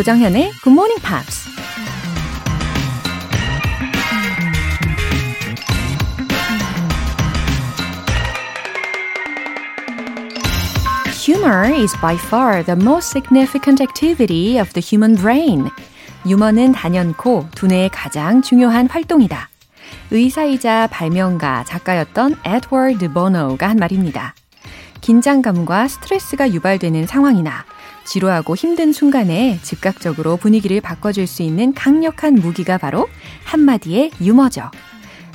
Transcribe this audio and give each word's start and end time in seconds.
조정현의 0.00 0.52
Good 0.62 0.70
Morning 0.70 1.02
Pops. 1.02 1.46
Humor 11.26 11.74
is 11.74 11.94
by 12.00 12.14
far 12.14 12.64
the 12.64 12.80
most 12.80 13.10
significant 13.10 13.82
activity 13.82 14.58
of 14.58 14.72
the 14.72 14.80
human 14.80 15.20
brain. 15.20 15.68
유머는 16.26 16.72
단연코 16.72 17.48
두뇌의 17.54 17.90
가장 17.90 18.40
중요한 18.40 18.88
활동이다. 18.88 19.50
의사이자 20.12 20.86
발명가, 20.90 21.62
작가였던 21.64 22.36
에드워드 22.46 23.12
버너가 23.12 23.68
한 23.68 23.76
말입니다. 23.76 24.34
긴장감과 25.02 25.88
스트레스가 25.88 26.50
유발되는 26.50 27.06
상황이나 27.06 27.66
지루하고 28.04 28.56
힘든 28.56 28.92
순간에 28.92 29.58
즉각적으로 29.62 30.36
분위기를 30.36 30.80
바꿔줄 30.80 31.26
수 31.26 31.42
있는 31.42 31.74
강력한 31.74 32.34
무기가 32.34 32.78
바로 32.78 33.08
한마디의 33.44 34.10
유머죠. 34.20 34.70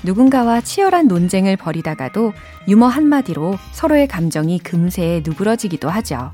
누군가와 0.04 0.62
치열한 0.62 1.08
논쟁을 1.08 1.58
벌이다가도 1.58 2.34
유머 2.68 2.88
한마디로 2.88 3.58
서로의 3.72 4.08
감정이 4.08 4.60
금세 4.60 5.22
누그러지기도 5.26 5.90
하죠. 5.90 6.32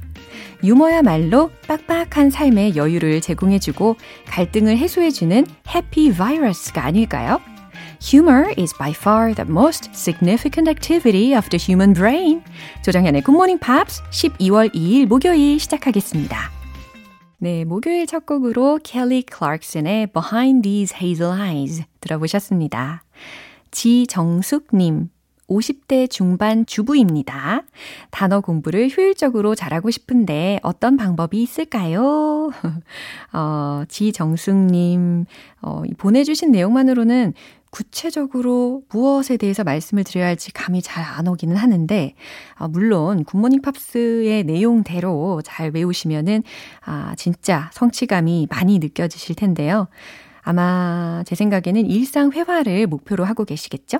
유머야말로 0.64 1.52
빡빡한 1.68 2.30
삶의 2.30 2.76
여유를 2.76 3.22
제공해주고 3.22 3.96
갈등을 4.28 4.78
해소해주는 4.78 5.46
해피 5.74 6.14
바이러스가 6.14 6.84
아닐까요? 6.84 7.40
Humor 8.02 8.52
is 8.58 8.74
by 8.74 8.94
far 8.94 9.36
the 9.36 9.46
most 9.46 9.94
significant 9.94 10.68
activity 10.68 11.36
of 11.36 11.48
the 11.52 11.60
human 11.60 11.94
brain. 11.94 12.42
조정현의 12.84 13.22
Good 13.22 13.36
Morning 13.36 13.60
Pops 13.64 14.02
12월 14.10 14.74
2일 14.74 15.06
목요일 15.06 15.60
시작하겠습니다. 15.60 16.50
네, 17.38 17.64
목요일 17.64 18.08
첫 18.08 18.26
곡으로 18.26 18.80
켈리 18.84 19.22
클락슨의 19.22 20.08
Behind 20.08 20.64
These 20.64 20.98
Hazel 21.00 21.40
Eyes 21.40 21.84
들어보셨습니다. 22.00 23.04
지정숙님, 23.70 25.10
50대 25.48 26.10
중반 26.10 26.66
주부입니다. 26.66 27.64
단어 28.10 28.42
공부를 28.42 28.90
효율적으로 28.96 29.54
잘하고 29.54 29.92
싶은데 29.92 30.60
어떤 30.64 30.98
방법이 30.98 31.42
있을까요? 31.42 32.52
어, 33.34 33.84
지정숙님, 33.88 35.26
어, 35.62 35.84
보내주신 35.98 36.52
내용만으로는 36.52 37.34
구체적으로 37.72 38.84
무엇에 38.90 39.38
대해서 39.38 39.64
말씀을 39.64 40.04
드려야 40.04 40.28
할지 40.28 40.52
감이 40.52 40.82
잘 40.82 41.04
안 41.04 41.28
오기는 41.28 41.56
하는데, 41.56 42.14
아, 42.56 42.68
물론 42.68 43.24
굿모닝 43.24 43.62
팝스의 43.62 44.44
내용대로 44.44 45.42
잘 45.44 45.72
외우시면은, 45.74 46.44
아, 46.86 47.16
진짜 47.18 47.70
성취감이 47.74 48.48
많이 48.50 48.80
느껴지실 48.80 49.36
텐데요. 49.36 49.88
아마 50.42 51.24
제 51.26 51.36
생각에는 51.36 51.86
일상 51.86 52.32
회화를 52.32 52.88
목표로 52.88 53.26
하고 53.26 53.46
계시겠죠? 53.46 54.00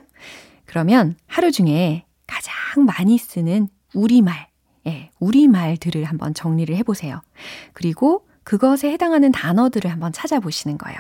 그러면 0.66 1.16
하루 1.28 1.52
중에 1.52 2.06
가장 2.28 2.86
많이 2.86 3.18
쓰는 3.18 3.68
우리말, 3.94 4.48
예, 4.88 5.12
우리말들을 5.20 6.04
한번 6.06 6.34
정리를 6.34 6.76
해보세요. 6.78 7.22
그리고 7.74 8.26
그것에 8.44 8.92
해당하는 8.92 9.32
단어들을 9.32 9.92
한번 9.92 10.12
찾아보시는 10.12 10.78
거예요. 10.78 11.00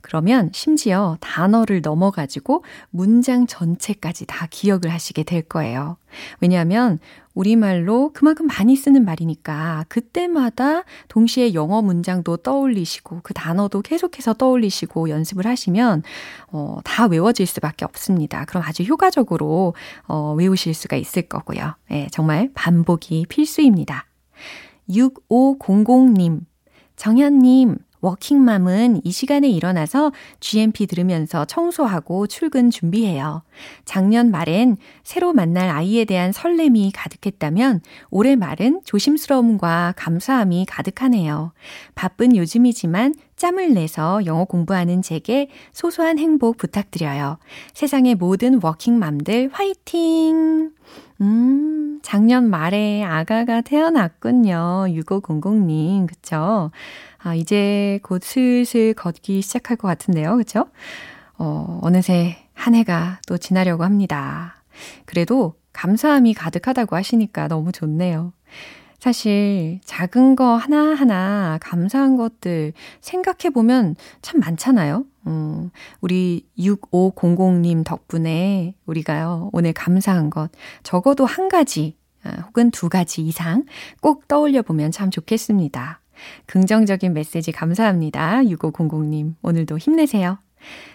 그러면 0.00 0.50
심지어 0.52 1.16
단어를 1.20 1.80
넘어가지고 1.82 2.64
문장 2.90 3.46
전체까지 3.46 4.26
다 4.26 4.46
기억을 4.50 4.88
하시게 4.90 5.22
될 5.22 5.42
거예요. 5.42 5.96
왜냐하면 6.40 6.98
우리말로 7.34 8.12
그만큼 8.14 8.46
많이 8.46 8.76
쓰는 8.76 9.04
말이니까 9.04 9.84
그때마다 9.88 10.84
동시에 11.08 11.54
영어 11.54 11.82
문장도 11.82 12.38
떠올리시고 12.38 13.20
그 13.22 13.34
단어도 13.34 13.82
계속해서 13.82 14.34
떠올리시고 14.34 15.08
연습을 15.08 15.46
하시면 15.46 16.02
어, 16.52 16.78
다 16.84 17.06
외워질 17.06 17.46
수밖에 17.46 17.84
없습니다. 17.84 18.44
그럼 18.44 18.62
아주 18.64 18.84
효과적으로 18.84 19.74
어, 20.06 20.34
외우실 20.34 20.74
수가 20.74 20.96
있을 20.96 21.22
거고요. 21.22 21.74
예, 21.90 22.06
정말 22.12 22.50
반복이 22.54 23.26
필수입니다. 23.28 24.06
6500님, 24.88 26.40
정현님, 26.96 27.78
워킹맘은 28.04 29.00
이 29.02 29.10
시간에 29.10 29.48
일어나서 29.48 30.12
GMP 30.40 30.86
들으면서 30.86 31.46
청소하고 31.46 32.26
출근 32.26 32.70
준비해요. 32.70 33.42
작년 33.86 34.30
말엔 34.30 34.76
새로 35.02 35.32
만날 35.32 35.70
아이에 35.70 36.04
대한 36.04 36.30
설렘이 36.30 36.92
가득했다면 36.92 37.80
올해 38.10 38.36
말은 38.36 38.82
조심스러움과 38.84 39.94
감사함이 39.96 40.66
가득하네요. 40.68 41.52
바쁜 41.94 42.36
요즘이지만 42.36 43.14
짬을 43.36 43.72
내서 43.72 44.24
영어 44.26 44.44
공부하는 44.44 45.00
제게 45.00 45.48
소소한 45.72 46.18
행복 46.18 46.58
부탁드려요. 46.58 47.38
세상의 47.72 48.16
모든 48.16 48.60
워킹맘들 48.62 49.50
화이팅! 49.52 50.72
음, 51.20 52.00
작년 52.02 52.50
말에 52.50 53.04
아가가 53.04 53.60
태어났군요. 53.60 54.86
6500님, 54.88 56.06
그쵸? 56.06 56.70
아, 57.18 57.34
이제 57.34 58.00
곧 58.02 58.22
슬슬 58.22 58.94
걷기 58.94 59.40
시작할 59.42 59.76
것 59.76 59.88
같은데요. 59.88 60.36
그쵸? 60.36 60.66
어, 61.38 61.80
어느새 61.82 62.36
한 62.54 62.74
해가 62.74 63.20
또 63.26 63.38
지나려고 63.38 63.84
합니다. 63.84 64.56
그래도 65.06 65.54
감사함이 65.72 66.34
가득하다고 66.34 66.96
하시니까 66.96 67.48
너무 67.48 67.72
좋네요. 67.72 68.32
사실 68.98 69.80
작은 69.84 70.34
거 70.34 70.56
하나하나 70.56 71.58
감사한 71.60 72.16
것들 72.16 72.72
생각해 73.00 73.50
보면 73.52 73.96
참 74.22 74.40
많잖아요. 74.40 75.04
음, 75.26 75.70
우리 76.00 76.46
6500님 76.58 77.84
덕분에 77.84 78.74
우리가요, 78.86 79.50
오늘 79.52 79.72
감사한 79.72 80.30
것 80.30 80.50
적어도 80.82 81.24
한 81.24 81.48
가지 81.48 81.96
아, 82.24 82.30
혹은 82.46 82.70
두 82.70 82.88
가지 82.88 83.22
이상 83.22 83.64
꼭 84.00 84.28
떠올려 84.28 84.62
보면 84.62 84.90
참 84.90 85.10
좋겠습니다. 85.10 86.00
긍정적인 86.46 87.12
메시지 87.12 87.52
감사합니다. 87.52 88.42
6500님, 88.42 89.34
오늘도 89.42 89.78
힘내세요. 89.78 90.38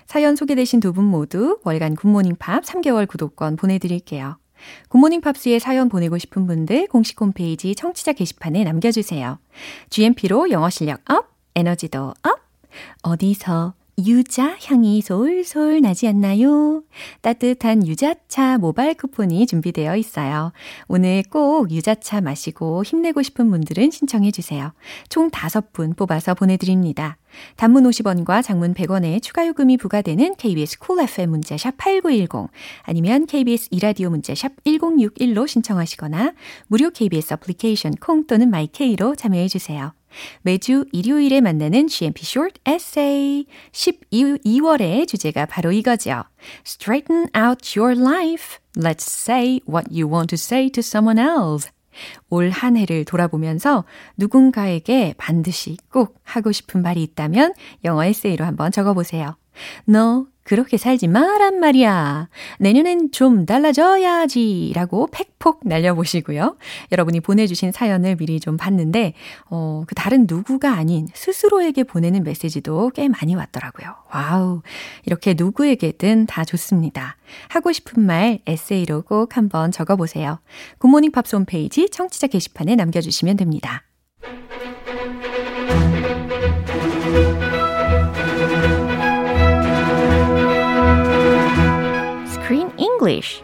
사연 0.07 0.35
소개되신 0.35 0.79
두 0.79 0.93
분 0.93 1.05
모두 1.05 1.59
월간 1.63 1.95
굿모닝 1.95 2.37
팝스 2.39 2.63
3개월 2.63 3.07
구독권 3.07 3.55
보내드릴게요. 3.55 4.37
굿모닝 4.89 5.21
팝스에 5.21 5.59
사연 5.59 5.87
보내고 5.89 6.17
싶은 6.17 6.47
분들 6.47 6.87
공식 6.87 7.21
홈페이지 7.21 7.75
청취자 7.75 8.13
게시판에 8.13 8.63
남겨주세요. 8.63 9.39
GMP로 9.89 10.49
영어 10.51 10.69
실력 10.69 11.01
up, 11.09 11.27
에너지도 11.55 12.13
up, 12.23 12.39
어디서 13.03 13.73
유자 14.05 14.57
향이 14.63 15.01
솔솔 15.01 15.81
나지 15.81 16.07
않나요? 16.07 16.83
따뜻한 17.21 17.85
유자차 17.87 18.57
모바일 18.57 18.93
쿠폰이 18.93 19.47
준비되어 19.47 19.95
있어요. 19.97 20.51
오늘 20.87 21.23
꼭 21.29 21.71
유자차 21.71 22.21
마시고 22.21 22.83
힘내고 22.83 23.21
싶은 23.21 23.49
분들은 23.49 23.91
신청해 23.91 24.31
주세요. 24.31 24.73
총 25.09 25.29
5분 25.29 25.95
뽑아서 25.95 26.33
보내드립니다. 26.33 27.17
단문 27.55 27.83
50원과 27.83 28.43
장문 28.43 28.73
100원의 28.73 29.21
추가 29.21 29.45
요금이 29.45 29.77
부과되는 29.77 30.35
KBS 30.35 30.79
쿨 30.79 30.97
Cool 30.97 31.09
FM 31.09 31.29
문자샵 31.31 31.77
8910 31.77 32.49
아니면 32.83 33.25
KBS 33.25 33.69
2라디오 33.71 34.09
문자샵 34.09 34.63
1061로 34.63 35.47
신청하시거나 35.47 36.33
무료 36.67 36.89
KBS 36.89 37.33
애플리케이션 37.33 37.93
콩 37.95 38.25
또는 38.27 38.49
my 38.49 38.76
K로 38.76 39.15
참여해 39.15 39.47
주세요. 39.47 39.93
매주 40.41 40.85
일요일에 40.91 41.41
만나는 41.41 41.87
GMP 41.87 42.23
Short 42.23 42.61
Essay 42.67 43.45
12월의 43.71 45.07
주제가 45.07 45.45
바로 45.45 45.71
이거죠. 45.71 46.23
Straighten 46.65 47.27
out 47.35 47.79
your 47.79 47.99
life. 47.99 48.57
Let's 48.77 49.07
say 49.07 49.59
what 49.67 49.87
you 49.91 50.11
want 50.11 50.27
to 50.29 50.35
say 50.35 50.69
to 50.69 50.79
someone 50.79 51.19
else. 51.19 51.69
올 52.29 52.49
한 52.49 52.77
해를 52.77 53.03
돌아보면서 53.05 53.83
누군가에게 54.17 55.15
반드시 55.17 55.77
꼭 55.91 56.19
하고 56.23 56.51
싶은 56.51 56.81
말이 56.81 57.03
있다면 57.03 57.53
영어 57.83 58.05
에세이로 58.05 58.45
한번 58.45 58.71
적어보세요. 58.71 59.35
너 59.85 60.25
그렇게 60.49 60.77
살지 60.77 61.07
마란 61.07 61.59
말이야. 61.59 62.27
내년엔 62.57 63.11
좀 63.11 63.45
달라져야지. 63.45 64.71
라고 64.73 65.07
팩폭 65.11 65.59
날려보시고요. 65.63 66.57
여러분이 66.91 67.19
보내주신 67.19 67.71
사연을 67.71 68.15
미리 68.15 68.39
좀 68.39 68.57
봤는데, 68.57 69.13
어, 69.51 69.83
그 69.85 69.93
다른 69.93 70.25
누구가 70.27 70.73
아닌 70.73 71.07
스스로에게 71.13 71.83
보내는 71.83 72.23
메시지도 72.23 72.89
꽤 72.95 73.07
많이 73.07 73.35
왔더라고요. 73.35 73.93
Wow. 74.11 74.63
이렇게 75.05 75.35
누구에게든 75.37 76.25
다 76.25 76.43
좋습니다. 76.43 77.17
하고 77.49 77.71
싶은 77.71 78.03
말 78.03 78.39
에세이로 78.47 79.03
꼭 79.03 79.37
한번 79.37 79.71
적어보세요. 79.71 80.39
굿모닝 80.79 81.11
팝스 81.11 81.35
홈페이지 81.35 81.91
청취자 81.91 82.25
게시판에 82.25 82.75
남겨주시면 82.75 83.37
됩니다. 83.37 83.83
English. 92.99 93.41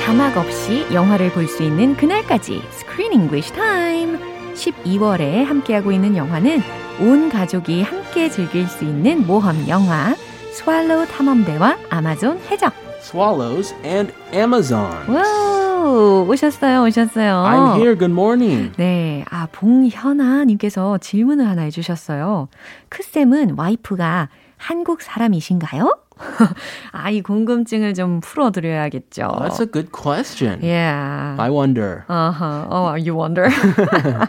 자막 0.00 0.36
없이 0.38 0.86
영화를 0.92 1.30
볼 1.32 1.46
수 1.46 1.62
있는 1.62 1.94
그날까지 1.96 2.62
Screen 2.70 3.12
English 3.12 3.52
Time. 3.52 4.18
12월에 4.54 5.44
함께하고 5.44 5.92
있는 5.92 6.16
영화는 6.16 6.62
온 7.00 7.28
가족이 7.28 7.82
함께 7.82 8.30
즐길 8.30 8.66
수 8.66 8.84
있는 8.84 9.26
모험 9.26 9.68
영화 9.68 10.14
스왈로우 10.54 11.06
탐험대와 11.08 11.76
아마존 11.90 12.38
해적. 12.48 12.72
Swallows 13.00 13.74
and 13.84 14.14
Amazons. 14.32 15.04
Wow, 15.08 16.26
오셨어요, 16.28 16.84
오셨어요. 16.84 17.42
I'm 17.44 17.74
here. 17.76 17.98
Good 17.98 18.12
morning. 18.12 18.72
네, 18.76 19.24
아, 19.30 19.48
봉현아님께서 19.50 20.98
질문을 20.98 21.48
하나 21.48 21.62
해주셨어요. 21.62 22.46
크쌤은 22.88 23.56
와이프가 23.58 24.28
한국 24.56 25.02
사람이신가요? 25.02 25.98
아, 26.92 27.10
이 27.10 27.20
궁금증을 27.22 27.94
좀 27.94 28.20
풀어드려야겠죠. 28.20 29.22
That's 29.40 29.60
a 29.60 29.66
good 29.70 29.90
question. 29.92 30.60
Yeah. 30.62 31.36
I 31.38 31.50
wonder. 31.50 32.04
Uh-huh. 32.08 32.66
Oh, 32.70 32.94
you 32.94 33.14
wonder? 33.16 33.48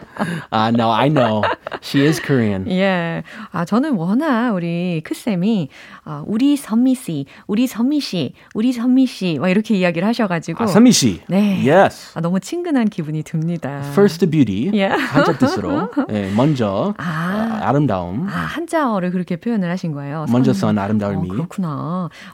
Uh, 0.50 0.70
no, 0.70 0.90
I 0.90 1.08
know. 1.08 1.42
She 1.82 2.06
is 2.06 2.20
Korean. 2.20 2.64
예. 2.70 3.22
아, 3.52 3.64
저는 3.64 3.94
워낙 3.96 4.52
우리 4.52 5.02
크쌤이, 5.04 5.68
아, 6.04 6.22
우리 6.26 6.56
선미 6.56 6.94
씨, 6.94 7.26
우리 7.46 7.66
선미 7.66 8.00
씨, 8.00 8.32
우리 8.54 8.72
선미 8.72 9.06
씨, 9.06 9.38
막 9.38 9.48
이렇게 9.48 9.74
이야기를 9.76 10.06
하셔가지고. 10.08 10.64
아, 10.64 10.66
선미 10.66 10.92
씨. 10.92 11.20
네. 11.28 11.62
Yes. 11.68 12.12
아, 12.16 12.20
너무 12.20 12.40
친근한 12.40 12.88
기분이 12.88 13.22
듭니다. 13.22 13.82
First 13.92 14.26
beauty. 14.30 14.68
Yeah. 14.72 14.96
한자 14.96 15.36
뜻으로. 15.36 15.90
네, 16.08 16.32
먼저 16.34 16.94
아. 16.96 17.60
아, 17.62 17.68
아름다움. 17.68 18.26
아, 18.28 18.32
한자어를 18.32 19.10
그렇게 19.10 19.36
표현을 19.36 19.70
하신 19.70 19.92
거예요. 19.92 20.26
먼저 20.30 20.52
선- 20.52 20.66
선 20.76 20.78
아름다움이. 20.78 21.28
어, 21.28 21.32
그렇구나. 21.32 21.75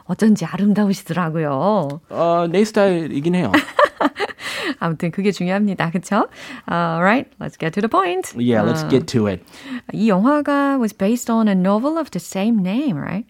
어쩐지 0.04 0.44
아름다우시더라고요. 0.44 2.00
어, 2.10 2.46
내 2.50 2.64
스타일이긴 2.64 3.34
해요. 3.34 3.52
아무튼 4.78 5.10
그게 5.10 5.32
중요합니다. 5.32 5.90
그쵸? 5.90 6.28
Alright, 6.70 7.30
let's 7.40 7.58
get 7.58 7.72
to 7.74 7.80
the 7.80 7.88
point. 7.88 8.32
Yeah, 8.36 8.62
let's 8.62 8.84
어, 8.84 8.88
get 8.90 9.06
to 9.12 9.26
it. 9.26 9.42
이 9.92 10.08
영화가 10.08 10.78
was 10.78 10.92
based 10.92 11.30
on 11.30 11.48
a 11.48 11.54
novel 11.54 11.98
of 11.98 12.10
the 12.10 12.20
same 12.20 12.62
name, 12.62 12.96
right? 12.96 13.24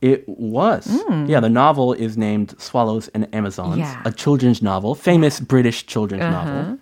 It 0.00 0.24
was. 0.26 0.90
Yeah, 1.28 1.40
the 1.40 1.48
novel 1.48 1.92
is 1.92 2.18
named 2.18 2.54
Swallows 2.58 3.08
and 3.14 3.28
Amazons, 3.32 3.78
Yeah. 3.78 4.02
a 4.04 4.10
children's 4.10 4.60
novel, 4.60 4.94
famous 4.96 5.38
British 5.38 5.86
children's 5.86 6.24
novel. 6.24 6.78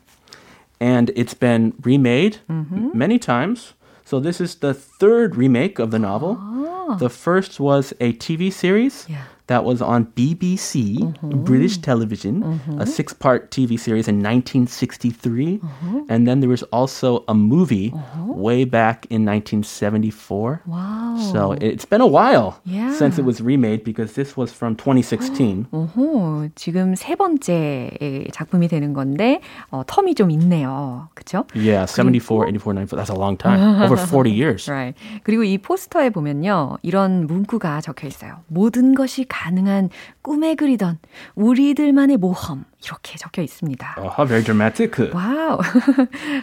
And 0.81 1.11
it's 1.15 1.35
been 1.35 1.75
remade 1.85 2.39
many 2.49 3.19
times. 3.19 3.75
So 4.06 4.20
this 4.20 4.40
is 4.40 4.56
the 4.56 4.74
third 4.74 5.36
remake 5.36 5.80
of 5.80 5.90
the 5.90 5.98
novel. 5.98 6.38
Oh. 6.40 6.96
The 7.00 7.10
first 7.10 7.60
was 7.60 7.92
a 8.00 8.14
TV 8.14 8.54
series 8.54 9.06
Yeah. 9.10 9.24
that 9.48 9.64
was 9.66 9.82
on 9.82 10.06
BBC, 10.14 11.00
mm-hmm. 11.00 11.44
British 11.44 11.80
television, 11.80 12.44
a 12.44 12.46
mm-hmm. 12.46 12.84
six 12.86 13.14
part 13.14 13.50
TV 13.50 13.80
series 13.80 14.08
in 14.08 14.22
1963. 14.22 15.58
Mm-hmm. 15.58 16.00
And 16.08 16.28
then 16.28 16.40
there 16.40 16.50
was 16.50 16.62
also 16.70 17.26
a 17.28 17.34
movie 17.34 17.92
way 18.16 18.64
back 18.64 19.08
in 19.10 19.26
1974. 19.26 20.62
Wow. 20.68 21.05
So 21.18 21.54
it's 21.60 21.86
been 21.86 22.02
a 22.02 22.08
while 22.08 22.56
Yeah. 22.66 22.92
since 22.94 23.18
it 23.20 23.26
was 23.26 23.42
remade 23.42 23.84
because 23.84 24.14
this 24.16 24.36
was 24.38 24.54
from 24.54 24.76
2016. 24.76 25.66
오호, 25.72 26.50
지금 26.56 26.96
세 26.96 27.16
번째 27.16 27.92
작품이 28.32 28.68
되는 28.68 28.94
건데 28.94 29.42
어, 29.72 29.84
term이 29.84 30.16
좀 30.16 30.32
있네요. 30.32 31.10
그쵸? 31.14 31.46
Yeah, 31.56 31.86
74, 31.86 32.46
84, 32.46 32.74
94. 32.74 32.98
That's 32.98 33.10
a 33.10 33.18
long 33.18 33.38
time. 33.38 33.60
Over 33.84 33.98
40 33.98 34.30
years. 34.32 34.70
Right. 34.70 34.96
그리고 35.24 35.44
이 35.44 35.58
포스터에 35.58 36.10
보면요. 36.10 36.78
이런 36.82 37.28
문구가 37.28 37.82
적혀 37.82 38.08
있어요. 38.08 38.38
모든 38.48 38.96
것이 38.96 39.26
가능한 39.28 39.90
꿈에 40.22 40.56
그리던 40.56 41.00
우리들만의 41.36 42.18
모험. 42.18 42.66
이렇게 42.86 43.18
적혀 43.18 43.42
있습니다. 43.42 43.96
Oh, 43.98 44.10
how 44.14 44.26
very 44.28 44.44
dramatic. 44.44 45.10
Wow. 45.14 45.60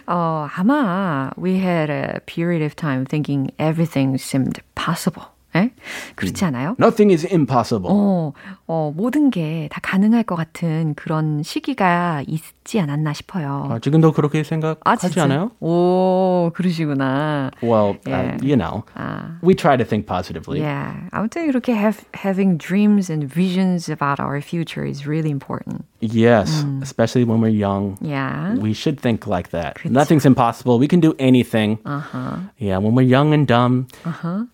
어, 0.07 0.47
아마 0.55 1.31
we 1.37 1.55
had 1.55 1.91
a 1.91 2.19
period 2.25 2.63
of 2.63 2.75
time 2.75 3.05
thinking 3.05 3.49
everything 3.59 4.15
seemed 4.19 4.59
possible. 4.75 5.27
에? 5.55 5.69
그렇지 6.15 6.43
않아요? 6.45 6.75
Nothing 6.79 7.13
is 7.13 7.27
impossible. 7.31 7.87
어, 7.91 8.33
어, 8.65 8.91
모든 8.95 9.29
게 9.29 9.69
다 9.71 9.79
가능할 9.83 10.23
것 10.23 10.35
같은 10.35 10.95
그런 10.95 11.43
시기가 11.43 12.23
있 12.27 12.41
지 12.64 12.78
않았나 12.80 13.12
싶어요. 13.14 13.66
아, 13.70 13.78
지금도 13.78 14.12
그렇게 14.12 14.42
생각하지 14.44 15.20
않아요? 15.20 15.50
오, 15.60 16.50
그러시구나. 16.54 17.50
Well, 17.62 17.96
Yeah. 18.06 18.36
uh, 18.36 18.44
you 18.44 18.56
know, 18.56 18.84
아, 18.94 19.38
we 19.42 19.54
try 19.54 19.76
to 19.76 19.84
think 19.84 20.06
positively. 20.06 20.60
yeah. 20.60 20.92
아무튼 21.12 21.48
이렇게 21.48 21.72
have, 21.74 22.04
having 22.14 22.58
dreams 22.58 23.10
and 23.10 23.24
visions 23.26 23.88
about 23.88 24.20
our 24.20 24.40
future 24.42 24.84
is 24.84 25.06
really 25.06 25.30
important. 25.30 25.84
Yes, 26.00 26.64
especially 26.82 27.24
when 27.24 27.40
we're 27.40 27.48
young. 27.56 27.96
Yeah. 28.00 28.54
We 28.54 28.72
should 28.72 29.00
think 29.00 29.26
like 29.26 29.50
that. 29.50 29.78
Nothing's 29.84 30.24
impossible. 30.26 30.78
We 30.78 30.86
can 30.86 31.00
do 31.00 31.14
anything. 31.18 31.78
Uh-huh. 31.84 32.36
Yeah, 32.58 32.78
when 32.78 32.94
we're 32.94 33.08
young 33.08 33.32
and 33.34 33.46
dumb, 33.48 33.88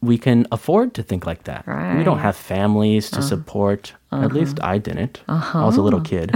we 0.01 0.17
can 0.17 0.47
afford 0.53 0.95
to 0.95 1.03
think 1.03 1.27
like 1.27 1.45
that. 1.45 1.67
We 1.67 2.05
don't 2.05 2.17
Right. 2.17 2.33
have 2.33 2.37
families 2.37 3.11
to 3.11 3.21
support. 3.21 3.93
At 4.13 4.33
least 4.33 4.61
I 4.63 4.79
didn't. 4.79 5.21
I 5.29 5.65
was 5.67 5.77
a 5.77 5.83
little 5.83 6.01
kid. 6.01 6.31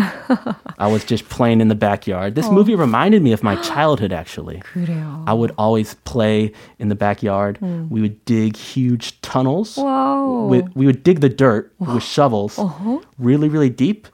I 0.79 0.87
was 0.89 1.05
just 1.05 1.29
playing 1.29 1.61
in 1.61 1.69
the 1.69 1.75
backyard. 1.79 2.35
This 2.35 2.51
movie 2.51 2.75
reminded 2.75 3.23
me 3.23 3.33
of 3.33 3.43
my 3.43 3.55
childhood, 3.63 4.13
actually. 4.13 4.61
그래요. 4.75 5.23
I 5.27 5.33
would 5.33 5.53
always 5.57 5.95
play 6.05 6.53
in 6.79 6.89
the 6.89 6.97
backyard. 6.97 7.59
We 7.63 8.01
would 8.03 8.25
dig 8.25 8.57
huge 8.57 9.21
tunnels. 9.23 9.77
와우. 9.79 10.49
With, 10.49 10.67
we 10.75 10.87
would 10.87 11.03
dig 11.05 11.21
the 11.21 11.29
dirt 11.31 11.73
with 11.79 12.03
shovels 12.03 12.59
really, 13.19 13.49
really 13.49 13.71
deep. 13.71 14.09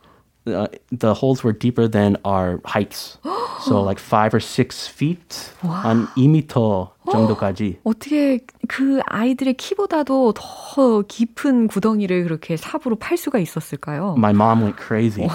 Uh, 0.46 0.69
the 0.92 1.14
holes 1.14 1.42
were 1.42 1.52
deeper 1.54 1.88
than 1.88 2.19
our 2.25 2.60
heights. 2.66 3.16
so 3.64 3.81
like 3.81 3.98
five 3.98 4.34
or 4.34 4.40
six 4.40 4.86
feet, 4.86 5.48
한 5.62 6.06
2m 6.19 6.90
정도까지. 7.11 7.79
어떻게 7.83 8.39
그 8.67 9.00
아이들의 9.06 9.56
키보다도 9.56 10.33
더 10.35 11.01
깊은 11.07 11.67
구덩이를 11.67 12.23
그렇게 12.23 12.56
삽으로 12.57 12.95
팔 12.97 13.18
수가 13.18 13.39
있었을까요? 13.39 14.16
My 14.18 14.31
mom 14.33 14.61
went 14.61 14.78
crazy. 14.81 15.28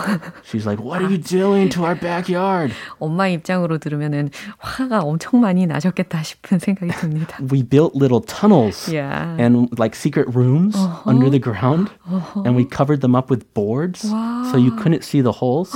She's 0.45 0.67
like, 0.67 0.79
"What 0.85 1.03
are 1.03 1.07
you 1.13 1.21
doing 1.21 1.69
to 1.75 1.83
our 1.85 1.99
backyard?" 1.99 2.75
엄마 2.99 3.29
입장으로 3.29 3.79
들으면은 3.79 4.31
화가 4.59 5.01
엄청 5.01 5.41
많이 5.41 5.67
나셨겠다 5.67 6.23
싶은 6.23 6.59
생각이 6.59 6.93
듭니다. 6.93 7.39
We 7.51 7.63
built 7.63 7.97
little 7.97 8.21
tunnels 8.25 8.91
Yeah. 8.93 9.37
and 9.43 9.69
like 9.79 9.97
secret 9.97 10.31
rooms 10.37 10.77
under 11.07 11.31
the 11.31 11.41
ground, 11.41 11.91
and 12.45 12.57
we 12.57 12.65
covered 12.69 13.01
them 13.01 13.15
up 13.17 13.31
with 13.33 13.47
boards 13.55 14.07
so 14.07 14.57
you 14.57 14.71
couldn't 14.77 15.03
see 15.05 15.23
the 15.23 15.33
holes. 15.35 15.73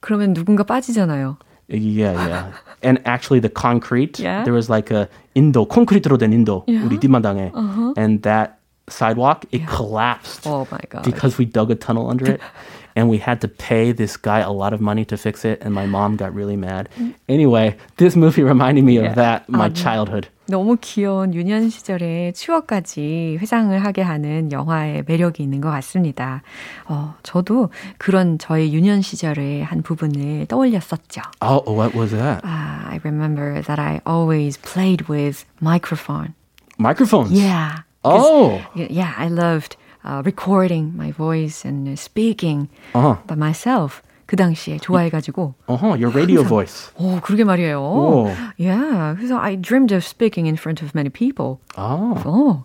그러면 0.00 0.34
누군가 0.34 0.64
빠지잖아요. 0.64 1.36
Yeah, 1.69 2.13
yeah. 2.27 2.45
And 2.81 3.01
actually, 3.05 3.41
the 3.41 3.49
concrete, 3.49 4.19
Yeah. 4.19 4.43
there 4.45 4.53
was 4.53 4.69
like 4.69 4.89
a 4.91 5.09
인도, 5.35 5.67
콘크리트로 5.67 6.17
된 6.17 6.31
인도, 6.31 6.63
우리 6.67 6.97
뒷마당에. 6.99 7.51
And 7.97 8.21
that 8.23 8.59
sidewalk, 8.89 9.45
it 9.51 9.67
collapsed 9.67 10.47
Oh 10.47 10.67
my 10.71 10.79
god. 10.89 11.03
because 11.03 11.37
we 11.37 11.45
dug 11.45 11.71
a 11.71 11.75
tunnel 11.75 12.09
under 12.09 12.31
it. 12.31 12.41
And 12.95 13.09
we 13.09 13.19
had 13.19 13.41
to 13.41 13.47
pay 13.47 13.91
this 13.91 14.17
guy 14.17 14.39
a 14.39 14.49
lot 14.49 14.73
of 14.73 14.81
money 14.81 15.05
to 15.05 15.17
fix 15.17 15.45
it. 15.45 15.61
And 15.61 15.71
my 15.71 15.85
mom 15.85 16.15
got 16.17 16.33
really 16.33 16.55
mad. 16.57 16.89
Anyway, 17.29 17.77
this 17.97 18.15
movie 18.15 18.41
reminded 18.41 18.83
me 18.85 18.97
of 18.97 19.03
Yeah. 19.03 19.13
that, 19.13 19.49
my 19.49 19.67
아, 19.67 19.69
네. 19.69 19.75
childhood. 19.75 20.27
너무 20.49 20.77
귀여운 20.81 21.35
유년 21.35 21.69
시절의 21.69 22.33
추억까지 22.33 23.37
회상을 23.39 23.77
하게 23.85 24.01
하는 24.01 24.51
영화의 24.51 25.03
매력이 25.05 25.43
있는 25.43 25.61
것 25.61 25.69
같습니다. 25.69 26.41
어, 26.87 27.13
저도 27.21 27.69
그런 27.99 28.39
저의 28.39 28.73
유년 28.73 29.01
시절의 29.01 29.63
한 29.63 29.83
부분을 29.83 30.47
떠올렸었죠. 30.47 31.21
Oh, 31.41 31.61
what 31.71 31.93
was 31.95 32.11
that? 32.11 32.43
Uh, 32.43 32.47
I 32.47 32.99
remember 33.03 33.61
that 33.63 33.77
I 33.79 34.01
always 34.07 34.57
played 34.57 35.07
with 35.07 35.45
microphone. 35.61 36.33
Microphones. 36.79 37.31
Yeah. 37.31 37.83
Oh. 38.04 38.60
Yeah, 38.74 39.12
I 39.16 39.28
loved 39.28 39.76
uh, 40.04 40.22
recording 40.24 40.92
my 40.96 41.10
voice 41.12 41.64
and 41.64 41.88
speaking 41.98 42.68
Uh-huh. 42.94 43.16
by 43.26 43.36
myself. 43.36 44.02
그 44.26 44.36
당시에 44.36 44.78
좋아해가지고. 44.78 45.54
Uh-huh, 45.68 45.94
your 45.94 46.10
radio 46.10 46.42
voice. 46.42 46.90
오, 46.96 47.20
그러게 47.20 47.44
말이에요. 47.44 47.80
오. 47.82 48.26
Yeah. 48.58 49.14
그래서 49.16 49.38
I 49.38 49.56
dreamed 49.56 49.92
of 49.94 50.02
speaking 50.02 50.46
in 50.48 50.56
front 50.56 50.82
of 50.82 50.92
many 50.94 51.10
people. 51.10 51.58
Oh. 51.76 52.16
어. 52.26 52.64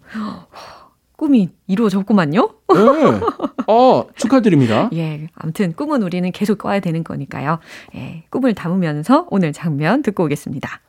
꿈이 1.17 1.49
이루어졌구만요. 1.67 2.49
네. 2.73 3.19
어, 3.67 4.05
축하드립니다. 4.15 4.89
예, 4.93 5.27
아무튼 5.35 5.73
꿈은 5.73 6.03
우리는 6.03 6.31
계속 6.31 6.59
꿔야 6.59 6.79
되는 6.79 7.03
거니까요. 7.03 7.57
예, 7.95 8.23
꿈을 8.29 8.53
담으면서 8.53 9.25
오늘 9.31 9.51
장면 9.51 10.03
듣고 10.03 10.25
오겠습니다. 10.25 10.79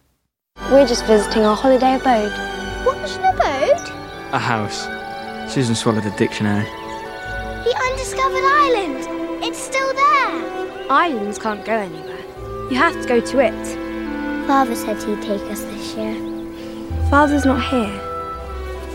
We're 0.71 0.87
just 0.87 1.07
visiting 1.07 1.47
our 1.47 1.57
holiday 1.59 1.95
abode. 1.97 2.58
What's 4.31 4.45
an 4.45 4.53
abode? 4.53 4.69
A 4.69 4.69
house. 4.69 5.53
Susan 5.53 5.75
swallowed 5.75 6.05
a 6.07 6.11
dictionary. 6.17 6.65
The 6.65 7.75
undiscovered 7.91 8.45
island. 8.45 9.45
It's 9.45 9.59
still 9.59 9.95
there. 9.95 10.91
Islands 10.91 11.39
can't 11.39 11.65
go 11.65 11.73
anywhere. 11.73 12.19
You 12.71 12.77
have 12.77 13.01
to 13.01 13.09
go 13.09 13.21
to 13.21 13.39
it. 13.41 14.47
Father 14.47 14.75
said 14.75 15.03
he'd 15.03 15.23
take 15.23 15.43
us 15.51 15.63
this 15.63 15.95
year. 15.95 16.15
Father's 17.11 17.45
not 17.45 17.63
here. 17.63 18.01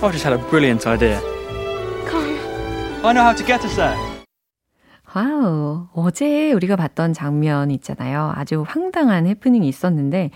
I've 0.01 0.11
just 0.11 0.23
had 0.23 0.33
a 0.33 0.37
brilliant 0.37 0.85
idea. 0.85 1.19
Come 2.07 2.23
on. 2.23 3.05
I 3.05 3.13
know 3.13 3.23
how 3.23 3.33
to 3.33 3.43
get 3.43 3.63
us 3.63 3.75
there. 3.75 4.12
와우. 5.14 5.88
어제 5.94 6.52
우리가 6.52 6.76
봤던 6.76 7.14
장면 7.14 7.70
있잖아요. 7.70 8.32
아주 8.36 8.64
황당한 8.66 9.26
해프닝이 9.26 9.66
있었는데 9.66 10.30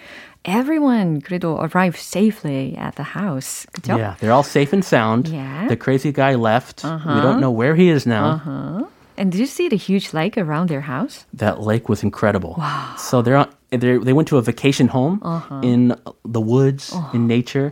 everyone 0.45 1.21
그래도 1.21 1.59
arrived 1.61 2.01
safely 2.01 2.75
at 2.79 2.97
the 2.97 3.05
house. 3.05 3.67
그죠? 3.73 3.97
Yeah, 3.97 4.17
they're 4.21 4.33
all 4.33 4.43
safe 4.43 4.73
and 4.73 4.85
sound. 4.85 5.29
Yeah. 5.29 5.69
The 5.69 5.77
crazy 5.77 6.13
guy 6.13 6.35
left. 6.35 6.85
Uh-huh. 6.85 7.15
We 7.15 7.21
don't 7.21 7.41
know 7.41 7.51
where 7.51 7.75
he 7.75 7.91
is 7.91 8.07
now. 8.07 8.41
Uh-huh. 8.41 8.87
And 9.19 9.31
did 9.31 9.39
you 9.39 9.47
see 9.47 9.69
the 9.69 9.77
huge 9.77 10.15
lake 10.15 10.39
around 10.39 10.69
their 10.69 10.81
house? 10.81 11.27
That 11.35 11.61
lake 11.61 11.89
was 11.89 12.03
incredible. 12.03 12.57
Wow. 12.59 12.95
So 12.97 13.21
they're 13.21 13.47
on, 13.72 13.80
they're, 13.80 14.00
they 14.00 14.14
went 14.14 14.28
to 14.30 14.38
a 14.38 14.42
vacation 14.42 14.88
home 14.88 15.20
Uh-huh. 15.24 15.60
in 15.64 15.94
the 16.24 16.40
woods, 16.42 16.96
in 17.14 17.28
nature, 17.28 17.72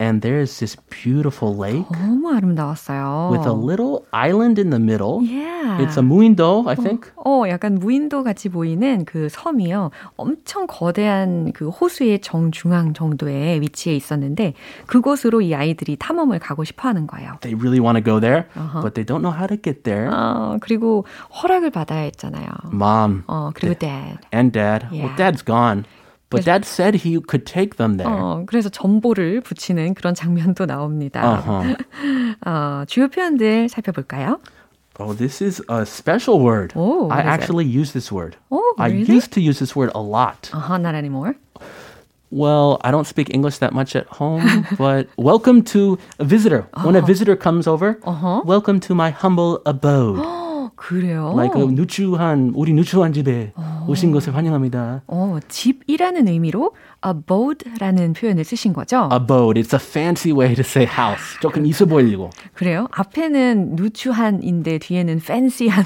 and 0.00 0.22
there's 0.22 0.58
this 0.58 0.76
beautiful 0.90 1.54
lake 1.56 1.86
너무 1.92 2.30
아름다웠어요. 2.34 3.30
with 3.30 3.46
a 3.46 3.52
little 3.52 4.04
island 4.12 4.58
in 4.58 4.70
the 4.70 4.78
middle. 4.78 5.22
Yeah. 5.22 5.80
It's 5.80 5.96
a 5.96 6.02
무인도, 6.02 6.64
I 6.68 6.74
think. 6.74 7.10
어, 7.24 7.44
약간 7.48 7.76
무인도 7.76 8.22
같이 8.22 8.48
보이는 8.48 9.04
그 9.04 9.28
섬이요. 9.30 9.90
엄청 10.16 10.66
거대한 10.66 11.52
그 11.52 11.68
호수의 11.68 12.20
정중앙 12.20 12.92
정도에 12.92 13.60
위치해 13.60 13.94
있었는데 13.96 14.54
그곳으로 14.86 15.40
이 15.42 15.54
아이들이 15.54 15.96
탐험을 15.96 16.38
가고 16.38 16.64
싶어 16.64 16.88
하는 16.88 17.06
거예요. 17.06 17.38
They 17.40 17.54
really 17.58 17.80
want 17.80 17.96
to 17.98 18.04
go 18.04 18.20
there, 18.20 18.46
but 18.82 18.94
they 18.94 19.04
don't 19.04 19.22
know 19.22 19.34
how 19.34 19.46
to 19.46 19.56
get 19.56 19.82
there. 19.84 20.08
어, 20.12 20.56
그리고 20.60 21.04
허락을 21.42 21.70
받아야 21.70 22.02
했잖아요. 22.02 22.46
Mom 22.72 23.22
어, 23.26 23.50
그리고 23.54 23.74
dad. 23.78 24.18
and 24.32 24.52
dad. 24.52 24.86
Well, 24.92 25.06
Yeah. 25.06 25.16
dad's 25.35 25.41
gone, 25.43 25.85
but 26.29 26.43
dad 26.45 26.63
said 26.65 26.95
he 27.03 27.19
could 27.21 27.45
take 27.45 27.75
them 27.77 27.97
there. 27.97 28.07
어, 28.09 28.43
그래서 28.45 28.69
전보를 28.69 29.41
붙이는 29.41 29.93
그런 29.95 30.13
장면도 30.15 30.65
나옵니다. 30.65 31.21
Uh-huh. 31.21 31.75
어, 32.45 32.83
주요 32.87 33.07
표현들 33.07 33.69
살펴볼까요? 33.69 34.39
Oh, 34.99 35.13
this 35.13 35.41
is 35.41 35.61
a 35.69 35.85
special 35.85 36.39
word. 36.39 36.73
Oh, 36.75 37.09
I 37.09 37.17
what 37.17 37.19
is 37.19 37.25
it? 37.25 37.27
actually 37.33 37.65
use 37.65 37.91
this 37.93 38.11
word. 38.11 38.35
Oh, 38.51 38.75
I 38.77 38.89
really? 38.89 39.05
used 39.11 39.31
to 39.33 39.41
use 39.41 39.57
this 39.59 39.75
word 39.75 39.89
a 39.95 40.01
lot. 40.01 40.49
Uh-huh, 40.53 40.77
not 40.77 40.93
anymore. 40.95 41.35
Well, 42.29 42.79
I 42.83 42.91
don't 42.91 43.07
speak 43.07 43.29
English 43.33 43.57
that 43.59 43.73
much 43.73 43.93
at 43.95 44.07
home, 44.07 44.65
but 44.77 45.07
welcome 45.17 45.63
to 45.75 45.97
a 46.19 46.23
visitor. 46.23 46.65
When 46.83 46.95
a 46.95 47.01
visitor 47.01 47.35
comes 47.35 47.67
over, 47.67 47.99
Uh-huh. 48.03 48.41
welcome 48.45 48.79
to 48.87 48.95
my 48.95 49.09
humble 49.11 49.59
abode. 49.65 50.19
Oh, 50.45 50.45
어, 50.76 50.82
그래요? 50.88 51.32
like 51.34 51.60
a 51.60 51.66
누추한 51.68 52.52
우리 52.54 52.72
누추한 52.74 53.12
집에 53.12 53.52
오신 53.88 54.12
것을 54.12 54.34
환영합니다. 54.34 55.02
어, 55.06 55.38
집이라는 55.48 56.28
의미로 56.28 56.72
abode라는 57.04 58.12
표현을 58.12 58.44
쓰신 58.44 58.72
거죠? 58.72 59.08
Abode. 59.12 59.60
It's 59.62 59.72
a 59.72 59.80
fancy 59.80 60.36
way 60.36 60.54
to 60.54 60.62
say 60.62 60.86
house. 60.86 61.38
조금 61.40 61.64
있어 61.66 61.86
보이려고. 61.86 62.30
그래요? 62.54 62.88
앞에는 62.92 63.76
누추한인데 63.76 64.78
뒤에는 64.78 65.16
fancy한. 65.18 65.84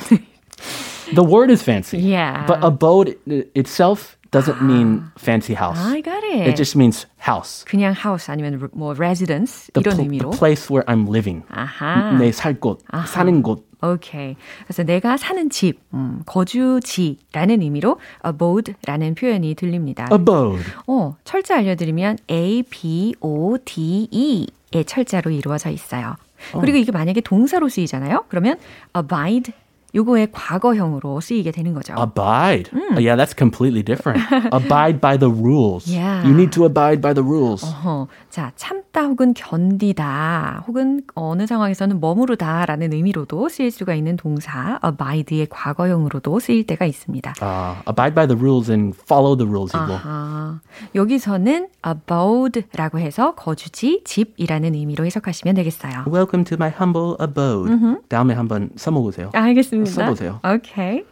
The 1.14 1.24
word 1.26 1.50
is 1.52 1.62
fancy. 1.62 1.98
Yeah. 2.00 2.44
But 2.46 2.64
abode 2.64 3.16
itself 3.56 4.16
doesn't 4.30 4.62
mean 4.62 5.02
fancy 5.18 5.54
house. 5.54 5.78
I 5.80 6.00
got 6.02 6.22
it. 6.24 6.48
It 6.48 6.56
just 6.56 6.76
means 6.76 7.06
house. 7.18 7.64
그냥 7.66 7.94
house 7.94 8.30
아니면 8.30 8.68
뭐 8.72 8.94
residence 8.96 9.70
The, 9.72 9.82
이런 9.82 9.96
pl- 9.96 10.04
의미로. 10.06 10.30
the 10.30 10.38
place 10.38 10.70
where 10.70 10.84
I'm 10.86 11.08
living. 11.08 11.42
아하. 11.50 12.16
내살 12.18 12.60
곳, 12.60 12.78
사는 13.06 13.42
곳. 13.42 13.69
오케이. 13.82 14.36
그래서 14.64 14.82
내가 14.82 15.16
사는 15.16 15.48
집, 15.50 15.80
음, 15.94 16.22
거주지라는 16.26 17.62
의미로 17.62 17.98
abode라는 18.26 19.14
표현이 19.14 19.54
들립니다. 19.54 20.08
Abode. 20.12 20.62
어, 20.86 21.16
철자 21.24 21.56
알려드리면 21.58 22.18
A, 22.30 22.62
B, 22.62 23.14
O, 23.20 23.56
D, 23.64 24.08
E의 24.10 24.84
철자로 24.84 25.30
이루어져 25.30 25.70
있어요. 25.70 26.16
그리고 26.60 26.78
이게 26.78 26.90
만약에 26.90 27.20
동사로 27.20 27.68
쓰이잖아요. 27.68 28.24
그러면 28.28 28.58
abide 28.96 29.52
요거의 29.94 30.28
과거형으로 30.32 31.20
쓰이게 31.20 31.50
되는 31.50 31.74
거죠. 31.74 31.94
Abide. 31.98 32.70
Oh, 32.72 33.00
yeah, 33.00 33.16
that's 33.16 33.34
completely 33.36 33.82
different. 33.82 34.22
abide 34.52 35.00
by 35.00 35.18
the 35.18 35.30
rules. 35.30 35.90
Yeah. 35.90 36.24
You 36.24 36.32
need 36.34 36.52
to 36.52 36.64
abide 36.64 37.00
by 37.00 37.14
the 37.14 37.24
rules. 37.26 37.64
어허. 37.64 38.06
자, 38.30 38.52
참다 38.56 39.06
혹은 39.06 39.34
견디다 39.34 40.64
혹은 40.68 41.02
어느 41.14 41.46
상황에서는 41.46 42.00
머무르다라는 42.00 42.92
의미로도 42.92 43.48
쓰일 43.48 43.70
수가 43.70 43.94
있는 43.94 44.16
동사 44.16 44.78
abide의 44.84 45.48
과거형으로도 45.50 46.38
쓰일 46.38 46.66
때가 46.66 46.84
있습니다. 46.86 47.34
Uh, 47.42 47.82
abide 47.88 48.14
by 48.14 48.26
the 48.26 48.38
rules 48.38 48.70
and 48.70 48.96
follow 48.96 49.36
the 49.36 49.48
rules. 49.48 49.76
이고. 49.76 49.98
아, 50.04 50.60
여기서는 50.94 51.68
abode라고 51.84 52.98
해서 53.00 53.34
거주지, 53.34 54.02
집이라는 54.04 54.74
의미로 54.74 55.04
해석하시면 55.04 55.56
되겠어요. 55.56 56.04
Welcome 56.06 56.44
to 56.44 56.56
my 56.56 56.70
humble 56.70 57.16
abode. 57.20 57.74
다음에 58.08 58.34
한번 58.34 58.70
써먹으세요. 58.76 59.30
알겠습니다. 59.32 59.79
써보세요. 59.86 60.40
오케이. 60.44 61.04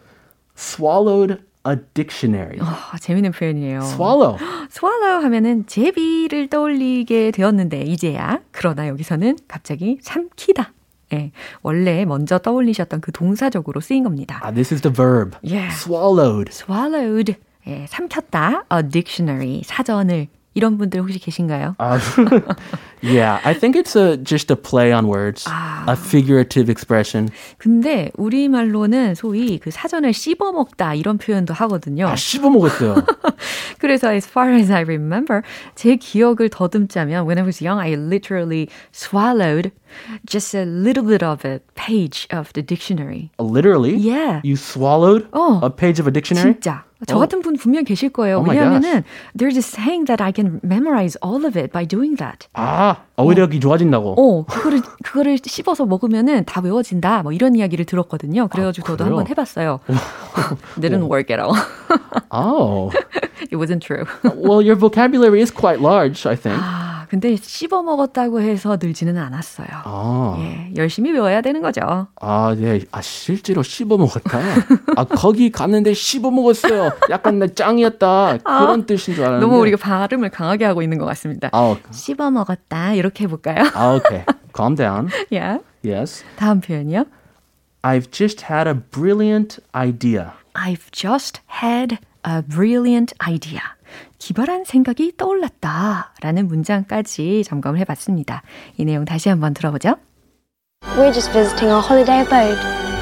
Swallowed 0.57 1.37
a 1.67 1.77
dictionary. 1.95 2.59
아, 2.61 2.97
재밌는 3.01 3.33
표현이에요. 3.33 3.81
Swallow. 3.81 4.39
swallow 4.71 5.23
하면은 5.25 5.67
제비를 5.67 6.49
떠올리게 6.49 7.31
되었는데 7.31 7.83
이제야 7.83 8.41
그러나 8.51 8.89
여기서는 8.89 9.39
갑자기 9.47 9.99
삼키다. 10.03 10.73
예, 11.15 11.33
원래 11.63 12.05
먼저 12.05 12.39
떠올리셨던 12.39 13.01
그 13.01 13.13
동사적으로 13.13 13.81
쓰인 13.81 14.05
겁니다. 14.05 14.41
Ah, 14.43 14.53
this 14.55 14.75
is 14.75 14.83
the 14.83 14.93
verb. 14.95 15.37
Yeah. 15.43 15.73
Swallowed. 15.75 16.51
swallowed. 16.53 17.37
예, 17.67 17.87
삼켰다. 17.89 18.65
a 18.73 18.83
dictionary. 18.89 19.63
사전을. 19.65 20.29
이런 20.59 20.77
분들 20.77 21.01
혹시 21.01 21.21
계신가요? 21.21 21.77
Uh, 21.79 22.01
yeah, 23.01 23.41
I 23.45 23.55
think 23.55 23.77
it's 23.77 23.95
a 23.95 24.17
just 24.17 24.51
a 24.51 24.57
play 24.57 24.93
on 24.93 25.07
words, 25.07 25.47
a 25.47 25.95
figurative 25.95 26.69
expression. 26.69 27.31
근데 27.59 28.11
우리 28.17 28.49
말로는 28.49 29.15
소위 29.15 29.59
그 29.59 29.71
사전을 29.71 30.13
씹어 30.13 30.51
먹다 30.51 30.95
이런 30.95 31.17
표현도 31.17 31.55
하거든요. 31.55 32.09
아, 32.09 32.17
씹어 32.17 32.51
먹었어요. 32.51 32.97
그래서 33.79 34.13
as 34.13 34.29
far 34.29 34.53
as 34.53 34.73
I 34.73 34.83
remember, 34.83 35.43
제 35.77 35.95
기억을 35.95 36.49
더듬자면 36.51 37.25
when 37.25 37.39
I 37.39 37.45
was 37.45 37.63
young, 37.65 37.79
I 37.79 37.95
literally 37.95 38.69
swallowed 38.93 39.71
just 40.26 40.54
a 40.56 40.66
little 40.66 41.04
bit 41.04 41.24
of 41.24 41.46
a 41.46 41.60
page 41.76 42.28
of 42.32 42.52
the 42.54 42.62
dictionary. 42.62 43.32
Literally? 43.40 43.96
Yeah. 43.96 44.42
You 44.44 44.56
swallowed 44.56 45.30
어. 45.32 45.64
a 45.64 45.70
page 45.70 46.00
of 46.00 46.08
a 46.08 46.12
dictionary? 46.12 46.54
진짜. 46.56 46.84
저 47.06 47.18
어. 47.18 47.20
같은 47.20 47.42
분 47.42 47.56
분명 47.58 47.84
계실 47.84 48.10
거예요. 48.10 48.38
Oh 48.38 48.44
my 48.46 48.56
왜냐하면은 48.56 49.04
there's 49.38 49.58
a 49.58 49.62
saying 49.62 50.06
that 50.06 50.24
I 50.24 50.32
can 50.32 50.62
memorize 50.64 51.18
all 51.22 51.46
of 51.46 51.60
it 51.60 51.72
by 51.74 51.86
doing 51.86 52.16
that. 52.18 52.48
아, 52.54 53.04
어휘력이 53.18 53.60
좋아진다고. 53.60 54.16
어, 54.18 54.46
그거를 54.46 54.82
그거를 55.04 55.38
씹어서 55.44 55.86
먹으면은 55.86 56.46
다 56.46 56.62
외워진다. 56.62 57.24
뭐 57.24 57.32
이런 57.34 57.56
이야기를 57.56 57.86
들었거든요. 57.86 58.48
그래가지고 58.48 58.88
저도 58.88 59.04
그래요? 59.04 59.18
한번 59.18 59.30
해봤어요. 59.30 59.80
Didn't 60.80 61.10
work 61.10 61.30
at 61.30 61.42
all. 61.42 61.56
Oh. 62.32 62.92
It 63.52 63.58
wasn't 63.58 63.82
true. 63.82 64.06
well, 64.24 64.62
your 64.62 64.76
vocabulary 64.76 65.42
is 65.42 65.52
quite 65.52 65.80
large, 65.80 66.26
I 66.26 66.36
think. 66.36 66.60
아, 67.09 67.11
근데 67.11 67.37
씹어 67.37 67.83
먹었다고 67.83 68.43
해서 68.43 68.77
늘지는 68.79 69.17
않았어요. 69.17 69.67
아, 69.73 70.37
예, 70.41 70.75
열심히 70.77 71.11
외워야 71.11 71.41
되는 71.41 71.63
거죠. 71.63 72.07
아, 72.21 72.55
네. 72.57 72.81
아, 72.93 73.01
실제로 73.01 73.63
씹어 73.63 73.97
먹었다. 73.97 74.39
아, 74.95 75.05
거기 75.05 75.51
갔는데 75.51 75.95
씹어 75.95 76.31
먹었어요. 76.31 76.91
약간 77.09 77.39
나 77.39 77.47
짱이었다. 77.47 78.39
그런 78.45 78.85
뜻인 78.85 79.15
줄 79.15 79.25
알았는데. 79.25 79.47
너무 79.47 79.59
우리가 79.63 79.79
발음을 79.79 80.29
강하게 80.29 80.67
하고 80.67 80.83
있는 80.83 80.99
것 80.99 81.07
같습니다. 81.07 81.49
아, 81.53 81.77
씹어 81.91 82.31
먹었다 82.31 82.93
이렇게 82.93 83.25
해 83.25 83.29
볼까요? 83.29 83.65
아, 83.73 83.95
okay. 83.95 84.25
Calm 84.55 84.77
down. 84.77 85.09
yeah. 85.33 85.63
Yes. 85.83 86.25
다음 86.37 86.61
표현이요. 86.61 87.07
I've 87.83 88.11
just 88.11 88.45
had 88.53 88.69
a 88.69 88.75
brilliant 88.75 89.61
idea. 89.75 90.35
I've 90.55 90.91
just 90.93 91.41
had 91.63 91.99
a 92.27 92.43
brilliant 92.43 93.15
idea. 93.27 93.63
기발한 94.18 94.64
생각이 94.66 95.14
떠올랐다. 95.18 96.14
라는 96.22 96.48
문장까지 96.48 97.44
점검을 97.46 97.80
해봤습니다. 97.80 98.42
이 98.78 98.86
내용 98.86 99.06
다시 99.06 99.30
한번 99.30 99.54
들어보죠. 99.54 99.96
We're 100.96 101.14
just 101.14 101.32
visiting 101.32 101.72
our 101.72 101.82
holiday 101.82 102.22
abode. 102.22 102.58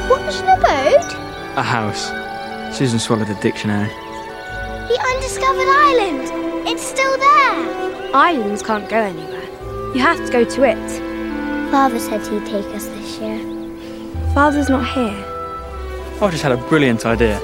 What's 0.10 0.42
an 0.42 0.50
abode? 0.58 1.16
A 1.58 1.64
house. 1.64 2.12
Susan 2.72 3.00
swallowed 3.00 3.30
a 3.30 3.40
dictionary. 3.42 3.90
The 4.88 4.98
undiscovered 5.14 5.68
island. 5.68 6.68
It's 6.68 6.84
still 6.84 7.18
there. 7.18 8.16
Islands 8.16 8.64
can't 8.64 8.88
go 8.90 8.98
anywhere. 8.98 9.48
You 9.94 10.02
have 10.02 10.24
to 10.26 10.32
go 10.32 10.44
to 10.44 10.64
it. 10.64 11.12
Father 11.72 12.00
said 12.00 12.26
he'd 12.28 12.46
take 12.46 12.66
us 12.76 12.88
this 12.88 13.20
year. 13.20 13.40
Father's 14.34 14.70
not 14.70 14.86
here. 14.88 15.26
I've 16.22 16.32
just 16.32 16.44
had 16.44 16.52
a 16.52 16.58
brilliant 16.70 17.06
idea. 17.06 17.40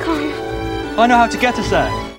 Come 0.00 0.18
on. 0.18 0.98
I 0.98 1.06
know 1.06 1.16
how 1.16 1.26
to 1.26 1.38
get 1.38 1.58
us 1.58 1.70
there. 1.70 2.09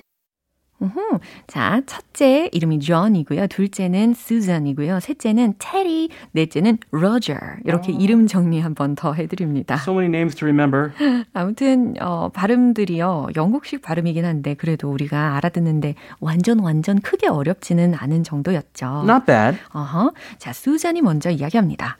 자, 1.47 1.81
첫째 1.85 2.49
이름이 2.51 2.79
John이고요. 2.79 3.47
둘째는 3.47 4.11
Susan이고요. 4.11 4.99
셋째는 4.99 5.55
Teddy, 5.59 6.09
넷째는 6.31 6.77
Roger. 6.91 7.57
이렇게 7.65 7.91
이름 7.91 8.27
정리 8.27 8.59
한번 8.59 8.95
더 8.95 9.13
해드립니다. 9.13 9.75
So 9.75 9.93
many 9.93 10.07
names 10.07 10.35
to 10.35 10.45
remember. 10.45 10.91
아무튼 11.33 11.95
어, 11.99 12.29
발음들이요 12.29 13.29
영국식 13.35 13.81
발음이긴 13.81 14.25
한데 14.25 14.53
그래도 14.55 14.89
우리가 14.91 15.35
알아듣는데 15.37 15.95
완전 16.19 16.59
완전 16.59 16.99
크게 16.99 17.27
어렵지는 17.27 17.93
않은 17.93 18.23
정도였죠. 18.23 19.03
Not 19.05 19.25
bad. 19.25 19.57
어허. 19.73 20.13
자, 20.37 20.53
수잔이 20.53 21.01
먼저 21.01 21.29
이야기합니다. 21.29 21.97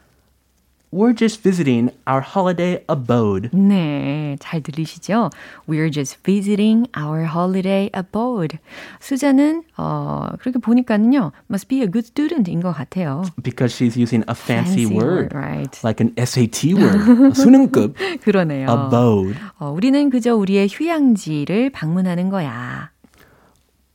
We're 0.94 1.14
just 1.14 1.42
visiting 1.42 1.90
our 2.08 2.22
holiday 2.22 2.84
abode. 2.88 3.50
네, 3.52 4.38
잘 4.40 4.62
들리시죠? 4.62 5.32
We're 5.68 5.90
just 5.92 6.22
visiting 6.24 6.88
our 6.96 7.26
holiday 7.26 7.90
abode. 7.96 8.60
수자는 9.00 9.64
어, 9.78 10.30
그렇게 10.40 10.60
보니까는요, 10.60 11.32
must 11.50 11.68
be 11.68 11.82
a 11.82 11.88
good 11.90 12.06
student인 12.06 12.62
것 12.62 12.72
같아요. 12.74 13.24
Because 13.42 13.74
she's 13.74 13.98
using 13.98 14.24
a 14.30 14.36
fancy, 14.36 14.86
Fancy 14.86 14.96
word, 14.96 15.34
word, 15.34 15.36
right. 15.36 15.80
like 15.84 16.00
an 16.00 16.14
SAT 16.16 16.76
word, 16.76 17.34
수능급 17.36 17.96
그러네요. 18.22 18.70
abode. 18.70 19.36
어, 19.60 19.72
우리는 19.72 20.10
그저 20.12 20.36
우리의 20.36 20.68
휴양지를 20.70 21.72
방문하는 21.72 22.30
거야. 22.30 22.92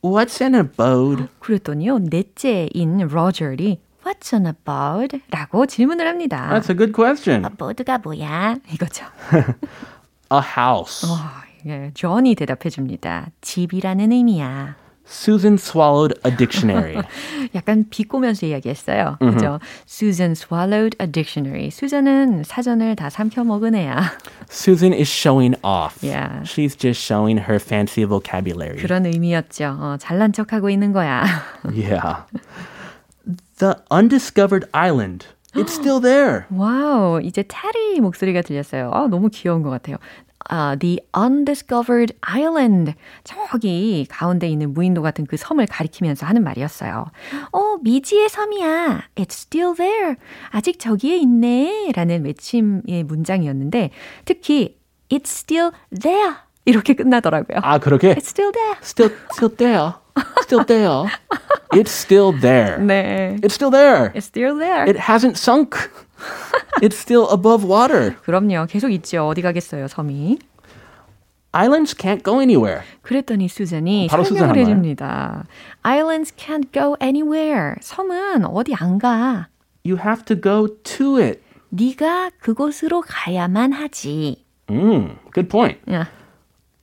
What's 0.01 0.41
an 0.41 0.55
abode? 0.55 1.27
그랬더니요, 1.39 1.99
넷째인 1.99 2.99
로저리 3.07 3.79
What's 4.05 4.33
an 4.33 4.47
abode? 4.47 5.21
라고 5.29 5.65
질문을 5.65 6.07
합니다. 6.07 6.49
That's 6.53 6.69
a 6.69 6.75
good 6.77 6.93
question. 6.93 7.45
abode가 7.45 7.99
뭐야? 7.99 8.57
이거죠. 8.73 9.05
A 10.31 10.39
house. 10.57 11.05
어, 11.09 11.17
예, 11.67 11.91
존이 11.93 12.35
대답해 12.35 12.69
줍니다. 12.69 13.27
집이라는 13.41 14.11
의미야. 14.11 14.75
Susan 15.11 15.55
swallowed 15.55 16.13
a 16.23 16.29
dictionary. 16.37 17.01
약간 17.55 17.85
비꼬면서 17.89 18.45
이야기했어요. 18.45 19.17
그죠? 19.19 19.59
Susan 19.87 20.31
swallowed 20.33 20.95
a 21.01 21.11
dictionary. 21.11 21.71
수잔은 21.71 22.43
사전을 22.43 22.95
다 22.95 23.09
삼켜 23.09 23.43
먹은 23.43 23.73
애야. 23.73 24.11
Susan 24.51 24.93
is 24.93 25.09
showing 25.09 25.55
off. 25.63 25.97
Yeah. 26.05 26.43
She's 26.43 26.75
just 26.77 27.01
showing 27.03 27.39
her 27.41 27.59
fancy 27.59 28.05
vocabulary. 28.05 28.77
그런 28.79 29.07
의미였죠. 29.07 29.77
어, 29.79 29.97
잘난 29.99 30.31
척하고 30.31 30.69
있는 30.69 30.93
거야. 30.93 31.25
Yeah. 31.65 32.25
The 33.59 33.75
undiscovered 33.91 34.67
island. 34.73 35.27
It's 35.53 35.73
still 35.73 36.01
there. 36.01 36.45
Wow, 36.51 37.21
이제 37.21 37.43
테리 37.47 37.99
목소리가 37.99 38.41
들렸어요. 38.41 38.91
아, 38.93 39.07
너무 39.07 39.29
귀여운 39.29 39.63
것 39.63 39.69
같아요. 39.69 39.97
아, 40.47 40.75
The 40.79 40.99
Undiscovered 41.15 42.15
Island. 42.21 42.93
저기 43.23 44.05
가운데 44.09 44.47
있는 44.47 44.73
무인도 44.73 45.01
같은 45.01 45.25
그 45.25 45.37
섬을 45.37 45.67
가리키면서 45.67 46.25
하는 46.25 46.43
말이었어요. 46.43 47.05
어, 47.51 47.77
미지의 47.81 48.29
섬이야. 48.29 49.03
It's 49.15 49.31
still 49.33 49.75
there. 49.75 50.15
아직 50.49 50.79
저기에 50.79 51.17
있네. 51.17 51.91
라는 51.95 52.25
외침의 52.25 53.03
문장이었는데, 53.03 53.91
특히, 54.25 54.77
It's 55.09 55.27
still 55.27 55.71
there. 55.99 56.35
이렇게 56.65 56.93
끝나더라고요. 56.93 57.59
아, 57.63 57.79
그렇게? 57.79 58.13
It's 58.13 58.27
still 58.29 58.51
there. 58.51 58.75
Still, 58.81 59.15
still 59.33 59.55
there. 59.55 59.93
Still 60.49 60.65
there. 60.65 61.11
It's 61.73 61.91
still 61.91 62.31
there. 62.31 62.79
네. 62.79 63.37
It's 63.43 63.53
still 63.53 63.69
there. 63.69 64.11
It's 64.15 64.25
still 64.25 64.57
there. 64.57 64.89
It 64.89 64.97
hasn't 64.97 65.37
sunk. 65.37 65.75
It's 66.81 66.97
still 66.97 67.27
above 67.29 67.63
water. 67.63 68.15
그럼요. 68.25 68.65
계속 68.67 68.89
있죠. 68.89 69.27
어디 69.27 69.43
가겠어요, 69.43 69.87
섬이. 69.87 70.39
Islands 71.51 71.95
can't 71.95 72.23
go 72.23 72.39
anywhere. 72.41 72.81
그랬더니 73.03 73.47
수잔이 73.47 74.07
바로 74.09 74.23
수잔 74.23 74.47
설명을 74.47 74.49
한 74.49 74.55
거예요? 74.55 74.67
해줍니다. 74.69 75.45
Islands 75.83 76.33
can't 76.35 76.73
go 76.73 76.95
anywhere. 76.99 77.75
섬은 77.81 78.45
어디 78.45 78.73
안 78.73 78.97
가. 78.97 79.49
You 79.85 79.99
have 80.03 80.25
to 80.25 80.35
go 80.35 80.67
to 80.83 81.17
it. 81.17 81.41
네가 81.69 82.31
그곳으로 82.39 83.01
가야만 83.01 83.71
하지. 83.73 84.43
Mm, 84.67 85.15
good 85.31 85.47
point. 85.47 85.79
야, 85.91 86.07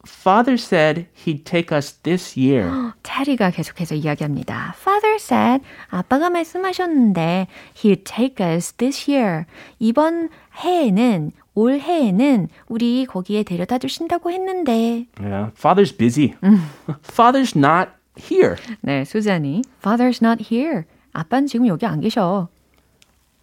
Father 0.05 0.57
said 0.57 1.05
he'd 1.13 1.43
take 1.45 1.71
us 1.75 1.93
this 2.01 2.39
year. 2.39 2.91
테리가 3.03 3.51
계속해서 3.51 3.93
이야기합니다. 3.95 4.73
Father 4.75 5.15
said, 5.19 5.63
아빠가 5.89 6.29
말씀하셨는데 6.31 7.47
he'd 7.83 8.03
take 8.03 8.43
us 8.43 8.73
this 8.73 9.09
year. 9.09 9.45
이번 9.77 10.29
해에는 10.57 11.31
올 11.53 11.79
해에는 11.79 12.47
우리 12.67 13.05
거기에 13.05 13.43
데려다 13.43 13.77
주신다고 13.77 14.31
했는데. 14.31 15.05
Yeah, 15.19 15.51
Father's 15.55 15.95
busy. 15.95 16.33
Father's 17.03 17.55
not 17.55 17.91
here. 18.17 18.55
네, 18.81 19.05
수잔이 19.05 19.61
Father's 19.83 20.23
not 20.23 20.43
here. 20.51 20.85
아빠는 21.13 21.45
지금 21.45 21.67
여기 21.67 21.85
안 21.85 22.01
계셔. 22.01 22.47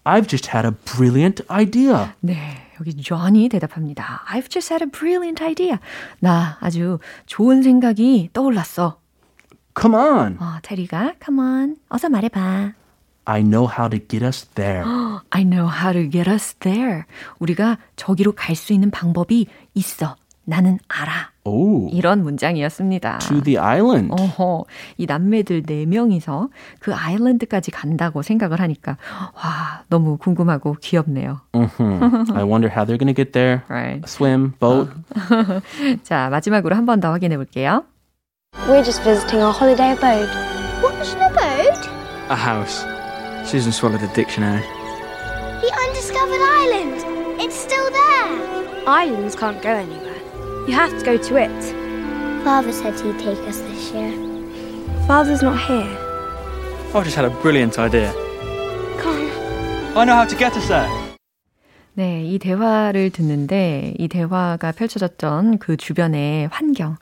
I've 0.05 0.27
just 0.27 0.51
had 0.53 0.67
a 0.67 0.73
brilliant 0.73 1.45
idea. 1.51 2.15
네, 2.21 2.35
여기 2.86 2.96
존이 3.02 3.48
대답합니다. 3.50 4.24
I've 4.28 4.50
just 4.50 4.74
had 4.74 4.84
a 4.84 4.92
brilliant 4.92 5.42
idea. 5.42 5.78
나 6.20 6.58
아주 6.60 7.00
좋은 7.26 7.64
생각이 7.64 8.30
떠올랐어. 8.34 9.00
Come 9.80 9.96
on. 9.98 10.38
어, 10.40 10.60
테리가 10.62 11.14
come 11.24 11.40
on, 11.40 11.78
어서 11.90 12.10
말해봐. 12.10 12.74
I 13.26 13.42
know 13.42 13.70
how 13.72 13.90
to 13.90 14.00
get 14.06 14.24
us 14.26 14.46
there. 14.56 14.84
I 15.30 15.44
know 15.46 15.70
how 15.70 15.94
to 15.94 16.10
get 16.12 16.30
us 16.30 16.54
there. 16.56 17.04
우리가 17.40 17.78
저기로 17.96 18.34
갈 18.34 18.56
수 18.58 18.74
있는 18.74 18.92
방법이 18.92 19.48
있어. 19.76 20.18
나는 20.44 20.78
알아. 20.90 21.32
Oh, 21.46 21.90
이런 21.92 22.24
문장이었습니다. 22.24 23.20
to 23.20 23.42
the 23.42 23.58
island. 23.58 24.12
어허, 24.18 24.64
이 24.98 25.06
남매들 25.06 25.64
네 25.64 25.86
명이서 25.86 26.48
그 26.80 26.94
아일랜드까지 26.96 27.70
간다고 27.72 28.22
생각을 28.22 28.62
하니까 28.62 28.98
와 29.36 29.84
너무 29.90 30.16
궁금하고 30.18 30.78
귀엽네요. 30.82 31.42
Mhm. 31.54 32.32
I 32.34 32.44
wonder 32.44 32.70
how 32.72 32.86
they're 32.86 32.98
going 32.98 33.14
to 33.14 33.14
get 33.14 33.34
there. 33.34 33.62
Right. 33.68 34.02
Swim, 34.08 34.54
boat. 34.60 34.90
자 36.04 36.30
마지막으로 36.30 36.76
한 36.78 36.86
번 36.86 37.02
더 37.02 37.12
확인해 37.12 37.36
볼게요. 37.36 37.84
We're 38.68 38.84
just 38.84 39.04
visiting 39.04 39.44
our 39.44 39.52
holiday 39.52 39.92
abode. 39.92 40.30
What's 40.82 41.14
an 41.16 41.24
abode? 41.28 41.90
A 42.30 42.36
house. 42.36 42.86
Susan 43.44 43.72
swallowed 43.74 44.04
a 44.04 44.14
dictionary. 44.14 44.64
The 45.60 45.72
undiscovered 45.76 46.40
island. 46.40 47.04
It's 47.42 47.56
still 47.60 47.90
there. 47.92 48.88
Islands 48.88 49.36
can't 49.36 49.62
go 49.62 49.72
anywhere. 49.76 50.13
You 50.66 50.74
have 50.76 50.98
to 50.98 51.04
go 51.04 51.18
to 51.18 51.36
it. 51.36 51.64
Father 52.46 52.72
said 52.72 52.98
he'd 53.00 53.20
take 53.20 53.38
us 53.48 53.60
this 53.60 53.92
year. 53.92 54.12
Father's 55.06 55.42
not 55.42 55.60
here. 55.60 55.86
I've 56.96 57.04
just 57.04 57.18
had 57.18 57.26
a 57.26 57.30
brilliant 57.42 57.78
idea. 57.78 58.14
Come 58.98 59.30
on. 59.30 59.98
I 59.98 60.06
know 60.06 60.16
how 60.16 60.26
to 60.26 60.36
get 60.38 60.56
us 60.56 60.68
there. 60.70 60.88
네, 61.96 62.24
이 62.26 62.40
대화를 62.40 63.12
듣는데 63.12 63.94
이 64.00 64.08
대화가 64.08 64.72
펼쳐졌던 64.72 65.60
그 65.60 65.78
주변의 65.78 66.48
환경, 66.52 66.96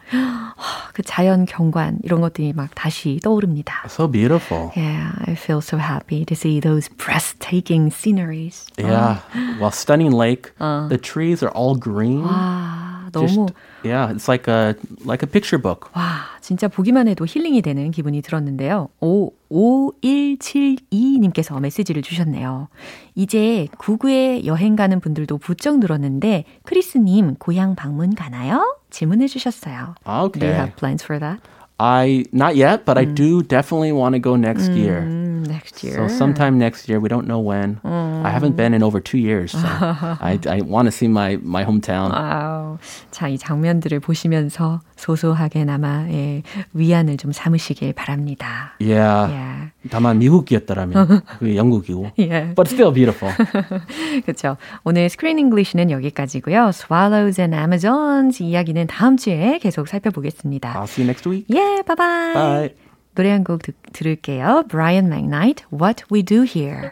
그 0.91 1.01
자연 1.03 1.45
경관 1.45 1.99
이런 2.03 2.19
것들이 2.19 2.51
막 2.53 2.71
다시 2.75 3.19
떠오릅니다. 3.23 3.83
So 3.87 4.07
beautiful. 4.11 4.71
Yeah, 4.75 5.13
I 5.27 5.35
feel 5.35 5.61
so 5.61 5.77
happy 5.77 6.25
to 6.25 6.35
see 6.35 6.59
those 6.59 6.89
breathtaking 6.89 7.89
sceneries. 7.89 8.65
Yeah. 8.77 9.19
Well, 9.61 9.71
stunning 9.71 10.11
lake. 10.11 10.51
The 10.57 10.99
trees 11.01 11.41
are 11.41 11.51
all 11.51 11.75
green. 11.75 12.23
와, 12.23 12.90
너무 13.11 13.47
yeah, 13.83 14.11
it's 14.13 14.27
like 14.27 14.49
a 14.51 14.75
like 15.05 15.25
a 15.25 15.29
picture 15.29 15.61
book. 15.61 15.89
와, 15.93 16.21
진짜 16.41 16.67
보기만 16.67 17.07
해도 17.07 17.25
힐링이 17.27 17.61
되는 17.61 17.91
기분이 17.91 18.21
들었는데요. 18.21 18.89
오, 19.01 19.31
5172님께서 19.51 21.59
메시지를 21.59 22.01
주셨네요. 22.01 22.69
이제 23.15 23.67
구구에 23.77 24.45
여행 24.45 24.75
가는 24.75 24.99
분들도 24.99 25.37
부쩍 25.39 25.79
늘었는데, 25.79 26.45
크리스님, 26.63 27.35
고향 27.35 27.75
방문 27.75 28.15
가나요? 28.15 28.77
질문해 28.89 29.27
주셨어요. 29.27 29.95
Do 30.05 30.11
you 30.11 30.25
Okay. 30.27 30.53
have 30.53 30.75
plans 30.75 31.03
for 31.03 31.19
that? 31.19 31.41
I 31.80 32.24
not 32.32 32.56
yet, 32.56 32.86
but 32.86 32.96
I 32.96 33.04
do 33.04 33.42
definitely 33.42 33.92
want 33.92 34.14
to 34.14 34.18
go 34.18 34.34
next 34.34 34.70
year. 34.70 35.02
Mm, 35.02 35.46
next 35.46 35.84
year. 35.84 35.94
So 35.96 36.08
sometime 36.08 36.58
next 36.58 36.88
year, 36.88 36.98
we 37.00 37.08
don't 37.10 37.26
know 37.26 37.38
when. 37.38 37.80
I 37.84 38.30
haven't 38.30 38.56
been 38.56 38.72
in 38.72 38.82
over 38.82 38.98
two 38.98 39.18
years, 39.18 39.52
so 39.52 39.58
I, 39.60 40.40
I 40.48 40.62
want 40.62 40.86
to 40.86 40.92
see 40.92 41.06
my, 41.06 41.36
my 41.42 41.64
hometown. 41.64 42.12
와우. 42.12 42.78
자, 43.10 43.28
이 43.28 43.36
장면들을 43.36 44.00
보시면서 44.00 44.80
소소하게나마 45.01 46.05
예, 46.09 46.43
위안을 46.73 47.17
좀 47.17 47.31
삼으시길 47.31 47.93
바랍니다. 47.93 48.75
Yeah. 48.79 49.33
Yeah. 49.33 49.71
다만 49.89 50.19
미국이었더라면 50.19 51.21
그게 51.39 51.55
영국이고. 51.55 52.11
예. 52.19 52.53
But 52.55 52.67
still 52.69 52.93
beautiful. 52.93 53.33
그렇죠. 54.25 54.57
오늘 54.83 55.09
스크린 55.09 55.39
잉글리시는 55.39 55.89
여기까지고요. 55.91 56.69
Swallows 56.69 57.41
and 57.41 57.55
Amazons 57.55 58.43
이야기는 58.43 58.87
다음 58.87 59.17
주에 59.17 59.57
계속 59.59 59.87
살펴보겠습니다. 59.87 60.73
I'll 60.73 60.83
see 60.83 61.03
you 61.03 61.09
next 61.09 61.27
week. 61.27 61.45
예, 61.51 61.81
바이바이. 61.83 62.33
Bye. 62.33 62.75
노래 63.15 63.31
한 63.31 63.43
곡 63.43 63.63
들을게요. 63.91 64.63
Brian 64.69 65.07
McKnight, 65.11 65.65
What 65.73 66.05
We 66.13 66.23
Do 66.23 66.43
Here. 66.43 66.91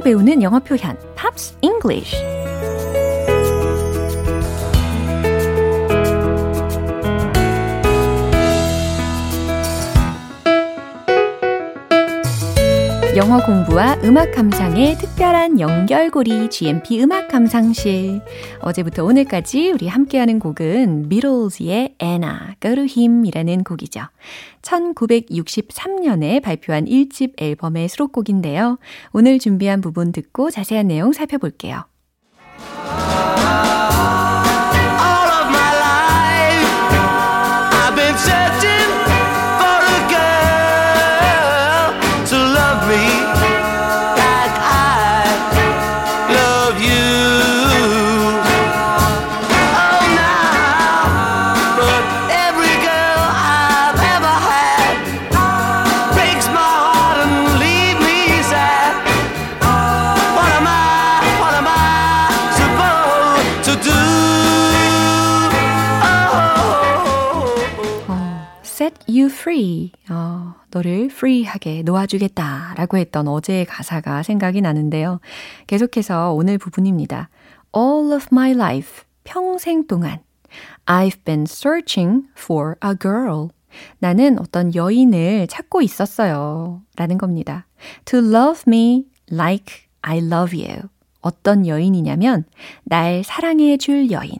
배우는 0.00 0.42
영어 0.42 0.58
표현 0.60 0.96
팝스 1.14 1.54
영어 13.16 13.44
공부와 13.44 13.96
음악 14.04 14.30
감상의 14.30 14.96
특별한 14.96 15.58
연결고리 15.58 16.48
GMP 16.48 17.02
음악 17.02 17.26
감상실. 17.26 18.20
어제부터 18.60 19.04
오늘까지 19.04 19.72
우리 19.72 19.88
함께하는 19.88 20.38
곡은 20.38 21.08
Beatles의 21.08 21.96
Anna, 22.00 22.32
Go 22.60 22.76
to 22.76 22.84
Him이라는 22.84 23.64
곡이죠. 23.64 24.02
1963년에 24.62 26.40
발표한 26.40 26.84
1집 26.84 27.32
앨범의 27.42 27.88
수록곡인데요. 27.88 28.78
오늘 29.12 29.40
준비한 29.40 29.80
부분 29.80 30.12
듣고 30.12 30.50
자세한 30.50 30.86
내용 30.86 31.12
살펴볼게요. 31.12 31.86
Free. 69.60 69.92
어, 70.10 70.54
너를 70.70 71.08
free하게 71.12 71.82
놓아주겠다. 71.82 72.74
라고 72.76 72.96
했던 72.96 73.28
어제의 73.28 73.66
가사가 73.66 74.22
생각이 74.22 74.60
나는데요. 74.60 75.20
계속해서 75.66 76.32
오늘 76.32 76.58
부분입니다. 76.58 77.28
All 77.76 78.12
of 78.12 78.28
my 78.32 78.52
life. 78.52 79.04
평생 79.24 79.86
동안. 79.86 80.20
I've 80.86 81.24
been 81.24 81.42
searching 81.42 82.26
for 82.36 82.74
a 82.84 82.94
girl. 82.98 83.48
나는 83.98 84.38
어떤 84.40 84.74
여인을 84.74 85.46
찾고 85.46 85.82
있었어요. 85.82 86.82
라는 86.96 87.18
겁니다. 87.18 87.66
To 88.06 88.18
love 88.18 88.64
me 88.66 89.04
like 89.30 89.84
I 90.02 90.18
love 90.18 90.58
you. 90.58 90.88
어떤 91.20 91.66
여인이냐면, 91.66 92.44
날 92.82 93.22
사랑해 93.22 93.76
줄 93.76 94.10
여인. 94.10 94.32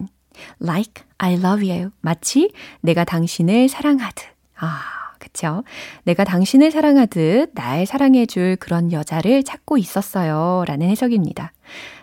Like 0.60 1.04
I 1.18 1.34
love 1.34 1.70
you. 1.70 1.90
마치 2.00 2.50
내가 2.80 3.04
당신을 3.04 3.68
사랑하듯. 3.68 4.24
아, 4.56 4.99
그쵸? 5.32 5.62
내가 6.04 6.24
당신을 6.24 6.70
사랑하듯 6.70 7.52
날 7.54 7.86
사랑해줄 7.86 8.56
그런 8.56 8.92
여자를 8.92 9.42
찾고 9.44 9.78
있었어요. 9.78 10.64
라는 10.66 10.88
해석입니다. 10.88 11.52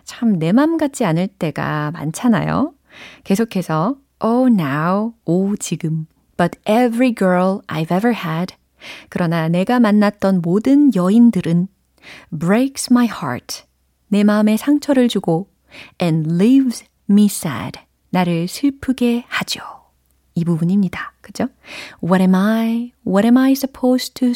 참 0.06 0.38
내 0.40 0.52
맘 0.54 0.78
같지 0.78 1.04
않을 1.06 1.28
때가 1.28 1.92
많잖아요. 1.92 2.74
계속해서, 3.24 3.96
Oh, 4.24 4.48
now, 4.52 5.14
오, 5.26 5.56
지금. 5.58 6.08
But 6.38 6.58
every 6.68 7.14
girl 7.14 7.62
I've 7.68 7.92
ever 7.96 8.16
had. 8.16 8.56
그러나 9.10 9.48
내가 9.50 9.80
만났던 9.80 10.42
모든 10.42 10.94
여인들은 10.96 11.68
breaks 12.38 12.88
my 12.92 13.08
heart. 13.08 13.64
내 14.08 14.24
마음에 14.24 14.56
상처를 14.58 15.08
주고 15.10 15.50
and 16.02 16.34
leaves 16.34 16.86
me 17.10 17.26
sad. 17.26 17.80
나를 18.10 18.48
슬프게 18.48 19.26
하죠. 19.28 19.62
이 20.34 20.46
부분입니다. 20.46 21.14
그죠? 21.28 21.48
What 22.02 22.22
am 22.22 22.36
I? 22.36 22.94
What 23.06 23.28
am 23.28 23.38
I 23.38 23.52
supposed 23.52 24.14
to 24.16 24.32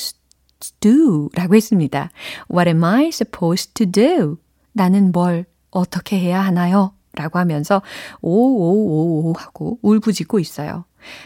do? 0.82 1.30
라고 1.34 1.56
했습니다. 1.56 2.12
What 2.51 2.69
am 2.69 2.84
I 2.84 3.08
supposed 3.08 3.73
to 3.75 3.89
do? 3.89 4.38
나는 4.73 5.13
뭘 5.13 5.45
어떻게 5.71 6.19
해야 6.19 6.41
하나요? 6.41 6.93
라고 7.13 7.39
하면서 7.39 7.82
오오오오 8.21 9.34
하고 9.34 9.80
울부짖고 9.82 10.39
있어요. 10.39 10.84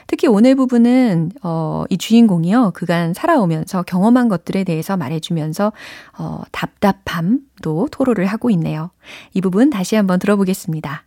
특히 0.08 0.28
오늘 0.28 0.56
부분은 0.56 1.32
어, 1.44 1.84
이 1.90 1.98
주인공이요 1.98 2.72
그간 2.76 3.14
살아오면서 3.14 3.84
경험한 3.84 4.30
것들에 4.30 4.64
대해서 4.64 4.96
말해주면서 4.98 5.74
어, 6.18 6.42
답답함도 6.52 7.90
토로를 7.92 8.28
하고 8.28 8.50
있네요. 8.52 8.92
이 9.34 9.42
부분 9.42 9.70
다시 9.72 9.96
한번 9.96 10.20
들어보겠습니다. 10.20 11.06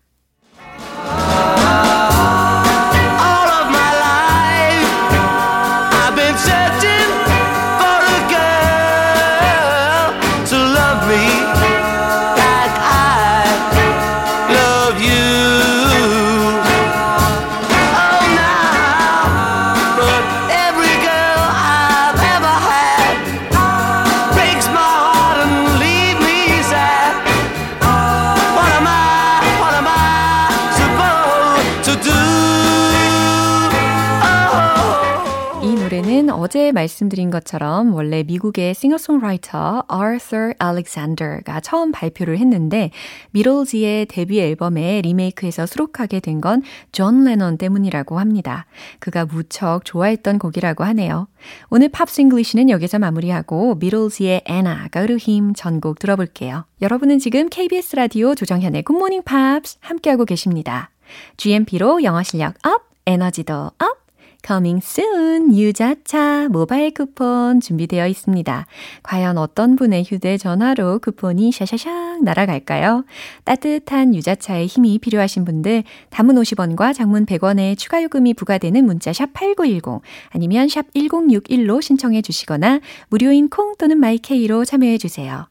말씀드린 36.79 37.31
것처럼 37.31 37.93
원래 37.95 38.23
미국의 38.23 38.75
싱어송라이터 38.75 39.85
Arthur 39.93 40.55
Alexander가 40.63 41.61
처음 41.61 41.91
발표를 41.93 42.39
했는데 42.39 42.91
비틀즈의 43.33 44.07
데뷔 44.07 44.41
앨범에 44.41 45.03
리메이크해서 45.03 45.67
수록하게 45.67 46.21
된 46.21 46.41
건 46.41 46.63
존 46.93 47.25
레넌 47.25 47.59
때문이라고 47.59 48.19
합니다. 48.21 48.67
그가 49.01 49.25
무척 49.27 49.85
좋아했던 49.85 50.39
곡이라고 50.39 50.85
하네요. 50.85 51.27
오늘 51.69 51.89
Pops 51.89 52.11
English는 52.11 52.71
여기서 52.71 52.99
마무리하고 52.99 53.75
비틀즈의 53.77 54.43
Anna, 54.49 54.77
Go 54.93 55.07
to 55.07 55.17
Him 55.27 55.55
전곡 55.55 55.99
들어볼게요. 55.99 56.65
여러분은 56.81 57.19
지금 57.19 57.49
KBS 57.49 57.97
라디오 57.97 58.35
조정현의 58.35 58.83
굿모닝 58.85 59.23
팝스 59.25 59.79
함께하고 59.81 60.25
계십니다. 60.25 60.91
GMP로 61.37 62.05
영어 62.05 62.23
실력 62.23 62.55
up, 62.65 62.83
에너지도 63.07 63.73
up! 63.79 64.08
Coming 64.47 64.83
soon 64.83 65.57
유자차 65.57 66.49
모바일 66.49 66.93
쿠폰 66.95 67.61
준비되어 67.61 68.07
있습니다. 68.07 68.67
과연 69.03 69.37
어떤 69.37 69.77
분의 69.77 70.05
휴대전화로 70.05 71.01
쿠폰이 71.01 71.51
샤샤샥 71.51 72.23
날아갈까요? 72.23 73.05
따뜻한 73.45 74.15
유자차의 74.15 74.67
힘이 74.67 74.99
필요하신 74.99 75.45
분들 75.45 75.85
담은 76.11 76.35
50원과 76.37 76.95
장문 76.95 77.27
100원의 77.27 77.77
추가 77.77 78.03
요금이 78.03 78.35
부과되는 78.35 78.85
문자 78.85 79.13
샵 79.13 79.33
8910 79.33 80.03
아니면 80.31 80.69
샵 80.69 80.87
1061로 80.95 81.83
신청해 81.83 82.23
주시거나 82.23 82.81
무료인 83.09 83.49
콩 83.49 83.75
또는 83.77 83.99
마이케이로 83.99 84.65
참여해 84.65 84.99
주세요. 84.99 85.49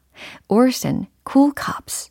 Orson 0.48 1.06
Cool 1.30 1.52
Cups 1.56 2.10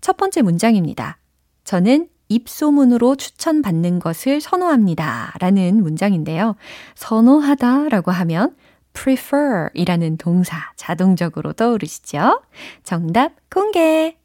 첫 0.00 0.16
번째 0.16 0.42
문장입니다. 0.42 1.18
저는 1.64 2.08
입소문으로 2.28 3.16
추천받는 3.16 3.98
것을 3.98 4.40
선호합니다. 4.40 5.34
라는 5.40 5.82
문장인데요. 5.82 6.56
선호하다 6.94 7.88
라고 7.90 8.10
하면 8.10 8.54
prefer 8.92 9.68
이라는 9.74 10.16
동사 10.16 10.72
자동적으로 10.76 11.52
떠오르시죠? 11.52 12.42
정답 12.82 13.32
공개! 13.50 14.16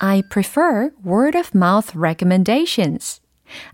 I 0.00 0.22
prefer 0.30 0.90
word 1.04 1.36
of 1.36 1.50
mouth 1.54 1.96
recommendations. 1.96 3.20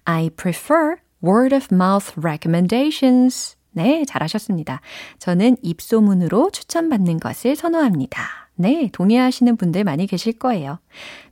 I 0.04 0.30
prefer 0.30 0.96
word 1.22 1.54
of 1.54 1.68
mouth 1.70 2.12
recommendations. 2.16 3.56
네, 3.72 4.04
잘하셨습니다. 4.06 4.80
저는 5.18 5.56
입소문으로 5.62 6.50
추천받는 6.50 7.18
것을 7.18 7.56
선호합니다. 7.56 8.43
네, 8.56 8.88
동의하시는 8.92 9.56
분들 9.56 9.84
많이 9.84 10.06
계실 10.06 10.32
거예요. 10.34 10.78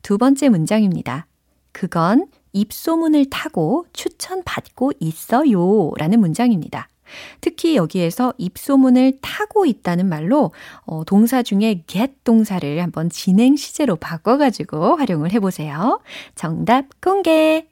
두 0.03 0.19
번째 0.19 0.49
문장입니다. 0.49 1.27
그건 1.73 2.27
입소문을 2.53 3.31
타고 3.31 3.87
추천받고 3.93 4.93
있어요. 5.01 5.93
라는 5.97 6.21
문장입니다. 6.21 6.89
특히 7.41 7.77
여기에서 7.77 8.33
입소문을 8.39 9.19
타고 9.21 9.67
있다는 9.67 10.09
말로 10.09 10.53
어, 10.85 11.05
동사 11.05 11.43
중에 11.43 11.85
get 11.87 12.15
동사를 12.25 12.83
한번 12.83 13.11
진행 13.11 13.57
시제로 13.57 13.97
바꿔가지고 13.97 14.97
활용을 14.97 15.33
해보세요. 15.33 16.01
정답 16.35 17.01
공개! 17.01 17.67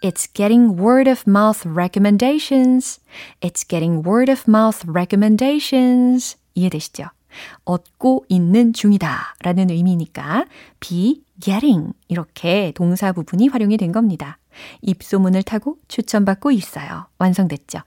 It's 0.00 0.32
getting 0.32 0.80
word 0.80 1.10
of 1.10 1.24
mouth 1.26 1.68
recommendations. 1.68 3.00
It's 3.40 3.66
getting 3.68 4.06
word 4.06 4.30
of 4.30 4.44
mouth 4.48 4.86
recommendations. 4.88 6.36
이해되시죠? 6.54 7.17
얻고 7.64 8.24
있는 8.28 8.72
중이다 8.72 9.36
라는 9.42 9.70
의미니까 9.70 10.46
be 10.80 11.22
getting 11.40 11.92
이렇게 12.08 12.72
동사 12.74 13.12
부분이 13.12 13.48
활용이 13.48 13.76
된 13.76 13.92
겁니다. 13.92 14.38
입소문을 14.82 15.42
타고 15.42 15.76
추천받고 15.88 16.50
있어요. 16.50 17.06
완성됐죠? 17.18 17.80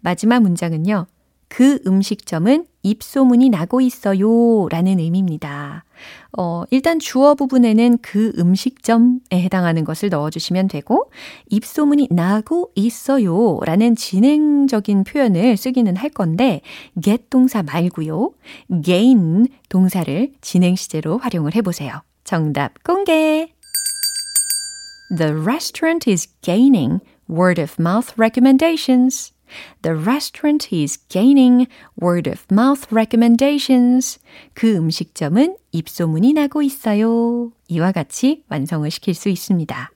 마지막 0.00 0.40
문장은요. 0.42 1.06
그 1.54 1.78
음식점은 1.86 2.64
입소문이 2.82 3.50
나고 3.50 3.82
있어요 3.82 4.68
라는 4.70 4.98
의미입니다. 4.98 5.84
어, 6.38 6.64
일단 6.70 6.98
주어 6.98 7.34
부분에는 7.34 7.98
그 8.00 8.32
음식점에 8.38 9.18
해당하는 9.34 9.84
것을 9.84 10.08
넣어주시면 10.08 10.68
되고, 10.68 11.10
입소문이 11.50 12.08
나고 12.10 12.70
있어요 12.74 13.60
라는 13.66 13.96
진행적인 13.96 15.04
표현을 15.04 15.58
쓰기는 15.58 15.94
할 15.94 16.08
건데, 16.08 16.62
get 16.98 17.24
동사 17.28 17.62
말고요. 17.62 18.30
gain 18.82 19.46
동사를 19.68 20.32
진행 20.40 20.74
시제로 20.74 21.18
활용을 21.18 21.54
해보세요. 21.54 22.00
정답 22.24 22.82
공개! 22.82 23.52
The 25.14 25.34
restaurant 25.34 26.10
is 26.10 26.26
gaining 26.40 27.00
word 27.28 27.60
of 27.60 27.74
mouth 27.78 28.14
recommendations. 28.16 29.34
The 29.82 29.96
restaurant 29.96 30.68
is 30.72 30.98
gaining 31.08 31.66
word 32.00 32.28
of 32.28 32.42
mouth 32.50 32.86
recommendations. 32.92 34.18
그 34.54 34.74
음식점은 34.74 35.56
입소문이 35.72 36.32
나고 36.32 36.62
있어요. 36.62 37.52
이와 37.68 37.92
같이 37.92 38.44
완성을 38.48 38.90
시킬 38.90 39.14
수 39.14 39.28
있습니다. 39.28 39.90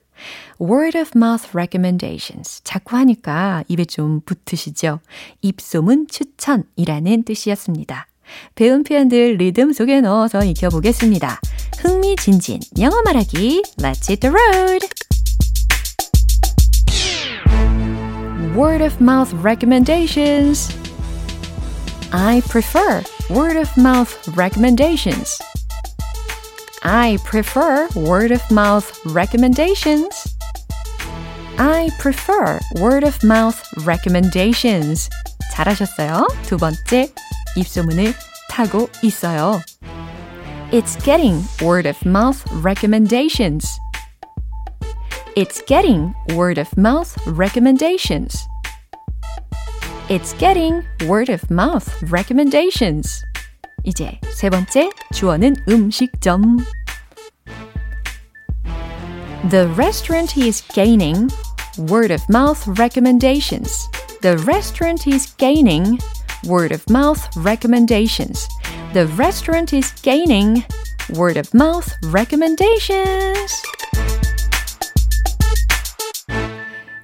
word 0.59 0.97
of 0.97 1.11
mouth 1.15 1.49
recommendations. 1.53 2.61
자꾸 2.63 2.95
하니까 2.97 3.63
입에 3.67 3.85
좀 3.85 4.21
붙으시죠? 4.21 4.99
입소문 5.41 6.07
추천이라는 6.07 7.23
뜻이었습니다. 7.23 8.07
배운 8.55 8.83
표현들 8.83 9.37
리듬 9.37 9.71
속에 9.71 10.01
넣어서 10.01 10.43
익혀보겠습니다. 10.43 11.39
흥미진진 11.79 12.59
영어 12.79 13.01
말하기 13.03 13.61
Let's 13.77 14.09
hit 14.09 14.19
the 14.19 14.33
road! 14.33 14.87
word 18.54 18.80
of 18.80 19.00
mouth 19.00 19.32
recommendations. 19.34 20.70
I 22.12 22.42
prefer 22.48 23.02
word 23.30 23.56
of 23.56 23.74
mouth 23.76 24.28
recommendations. 24.36 25.40
I 26.82 27.18
prefer 27.24 27.88
word 27.94 28.32
of 28.32 28.42
mouth 28.50 29.00
recommendations. 29.06 30.26
I 31.58 31.90
prefer 31.98 32.58
word 32.80 33.04
of 33.04 33.22
mouth 33.22 33.62
recommendations. 33.84 35.08
잘하셨어요. 35.52 36.26
두 36.44 36.56
번째, 36.56 37.12
입소문을 37.56 38.14
타고 38.48 38.88
있어요. 39.02 39.60
It's 40.72 40.96
getting 41.04 41.44
word 41.62 41.86
of 41.86 41.98
mouth 42.04 42.42
recommendations. 42.62 43.68
It's 45.36 45.62
getting 45.62 46.14
word 46.34 46.58
of 46.58 46.76
mouth 46.76 47.16
recommendations. 47.26 48.36
It's 50.08 50.34
getting 50.34 50.82
word 51.06 51.30
of 51.30 51.50
mouth 51.50 51.88
recommendations. 52.10 53.22
이제 53.84 54.20
세 54.34 54.50
번째 54.50 54.90
주어는 55.12 55.56
음식점. 55.68 56.58
The 59.50 59.68
restaurant 59.76 60.36
is 60.36 60.62
gaining 60.74 61.28
word 61.78 62.12
of 62.12 62.22
mouth 62.28 62.66
recommendations. 62.78 63.88
The 64.20 64.38
restaurant 64.46 65.06
is 65.06 65.34
gaining 65.36 65.98
word 66.44 66.72
of 66.72 66.88
mouth 66.88 67.26
recommendations. 67.36 68.46
The 68.92 69.06
restaurant 69.16 69.72
is 69.72 69.90
gaining 70.02 70.64
word 71.10 71.36
of 71.36 71.52
mouth 71.54 71.90
recommendations. 72.04 73.50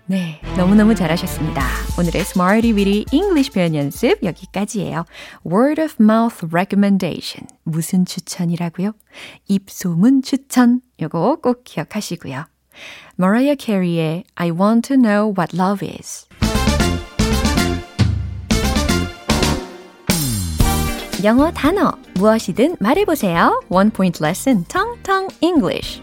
네, 0.06 0.42
너무너무 0.58 0.96
잘하셨습니다. 0.96 1.64
오늘의 1.98 2.24
Smarty 2.24 2.74
Weedy 2.74 3.06
English 3.14 3.52
표현 3.52 3.74
연습 3.74 4.22
여기까지예요. 4.22 5.06
Word 5.46 5.82
of 5.82 5.96
mouth 6.00 6.46
recommendation. 6.52 7.48
무슨 7.64 8.04
추천이라고요? 8.04 8.92
입소문 9.48 10.22
추천. 10.22 10.82
요거 11.02 11.38
꼭 11.42 11.64
기억하시고요. 11.64 12.46
Mariah 13.18 13.56
Carey의 13.58 14.26
I 14.36 14.52
want 14.52 14.88
to 14.90 14.98
know 14.98 15.34
what 15.38 15.56
love 15.56 15.88
is. 15.88 16.28
영어 21.24 21.50
단어 21.52 21.94
무엇이든 22.16 22.76
말해보세요. 22.82 23.62
One 23.70 23.90
point 23.90 24.22
lesson, 24.22 24.66
Tong 24.66 25.02
Tong 25.04 25.34
English. 25.40 26.02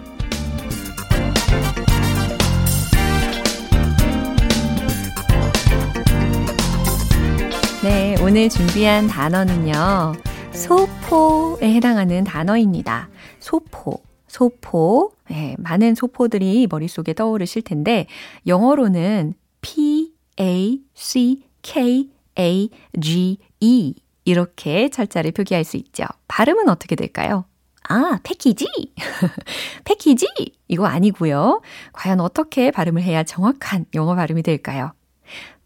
네, 7.83 8.15
오늘 8.21 8.51
준비한 8.51 9.07
단어는요. 9.07 10.13
소포에 10.53 11.73
해당하는 11.75 12.25
단어입니다. 12.25 13.09
소포, 13.39 14.03
소포. 14.29 15.13
네, 15.31 15.57
많은 15.59 15.95
소포들이 15.95 16.67
머릿속에 16.71 17.15
떠오르실 17.15 17.63
텐데 17.63 18.07
영어로는 18.47 19.33
P 19.63 20.13
A 20.39 20.83
C 20.93 21.45
K 21.63 22.11
A 22.39 22.69
G 23.01 23.39
E 23.61 23.95
이렇게 24.27 24.91
철자를 24.91 25.33
표기할 25.33 25.65
수 25.65 25.79
있죠. 25.79 26.05
발음은 26.29 26.69
어떻게 26.69 26.97
될까요? 26.97 27.47
아, 27.89 28.21
패키지? 28.23 28.67
패키지? 29.85 30.27
이거 30.69 30.85
아니고요. 30.85 31.63
과연 31.95 32.21
어떻게 32.21 32.71
발음을 32.71 33.03
해야 33.03 33.23
정확한 33.23 33.87
영어 33.95 34.15
발음이 34.15 34.43
될까요? 34.43 34.93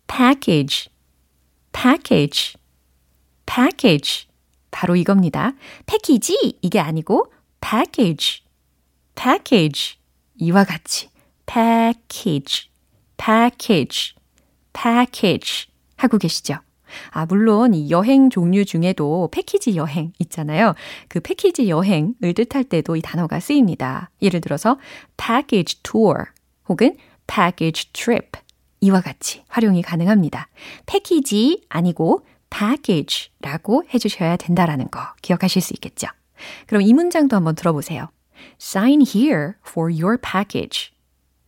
package, 0.06 0.90
package, 1.74 2.54
package. 3.46 4.26
바로 4.70 4.96
이겁니다. 4.96 5.52
패키지 5.86 6.58
이게 6.60 6.80
아니고 6.80 7.32
package, 7.60 8.42
package 9.14 9.98
이와 10.36 10.64
같이 10.64 11.10
package, 11.46 12.70
package, 13.16 14.14
package 14.72 15.66
하고 15.96 16.18
계시죠? 16.18 16.56
아, 17.10 17.26
물론 17.26 17.74
이 17.74 17.90
여행 17.90 18.30
종류 18.30 18.64
중에도 18.64 19.28
패키지 19.30 19.76
여행 19.76 20.12
있잖아요. 20.18 20.74
그 21.08 21.20
패키지 21.20 21.68
여행을 21.68 22.34
뜻할 22.34 22.64
때도 22.64 22.96
이 22.96 23.00
단어가 23.00 23.38
쓰입니다. 23.38 24.10
예를 24.22 24.40
들어서 24.40 24.78
package 25.16 25.82
tour 25.82 26.24
혹은 26.68 26.96
package 27.26 27.92
trip 27.92 28.40
이와 28.84 29.00
같이 29.00 29.42
활용이 29.48 29.80
가능합니다. 29.82 30.48
패키지 30.84 31.64
아니고 31.70 32.26
package라고 32.50 33.84
해주셔야 33.92 34.36
된다라는 34.36 34.90
거 34.90 35.00
기억하실 35.22 35.62
수 35.62 35.72
있겠죠? 35.74 36.06
그럼 36.66 36.82
이 36.82 36.92
문장도 36.92 37.34
한번 37.34 37.54
들어보세요. 37.54 38.10
Sign 38.60 39.00
here 39.02 39.52
for 39.66 39.90
your 39.90 40.18
package. 40.20 40.92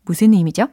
무슨 0.05 0.33
의미죠? 0.33 0.68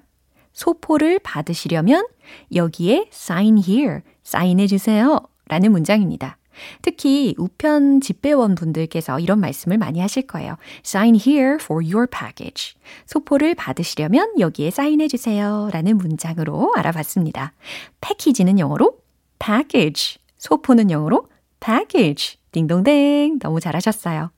소포를 0.53 1.19
받으시려면 1.19 2.07
여기에 2.53 3.09
sign 3.11 3.57
here, 3.57 3.99
사인해 4.23 4.67
주세요. 4.67 5.19
라는 5.47 5.71
문장입니다. 5.71 6.37
특히 6.81 7.35
우편 7.37 8.01
집배원 8.01 8.55
분들께서 8.55 9.19
이런 9.19 9.39
말씀을 9.39 9.77
많이 9.77 9.99
하실 9.99 10.27
거예요. 10.27 10.57
Sign 10.85 11.15
here 11.15 11.57
for 11.61 11.83
your 11.83 12.07
package. 12.07 12.75
소포를 13.05 13.55
받으시려면 13.55 14.39
여기에 14.39 14.71
사인해 14.71 15.07
주세요. 15.07 15.69
라는 15.71 15.97
문장으로 15.97 16.73
알아봤습니다. 16.75 17.53
패키지는 18.01 18.59
영어로 18.59 18.97
package. 19.39 20.17
소포는 20.37 20.91
영어로 20.91 21.27
package. 21.59 22.37
딩동댕. 22.51 23.39
너무 23.39 23.59
잘하셨어요. 23.59 24.31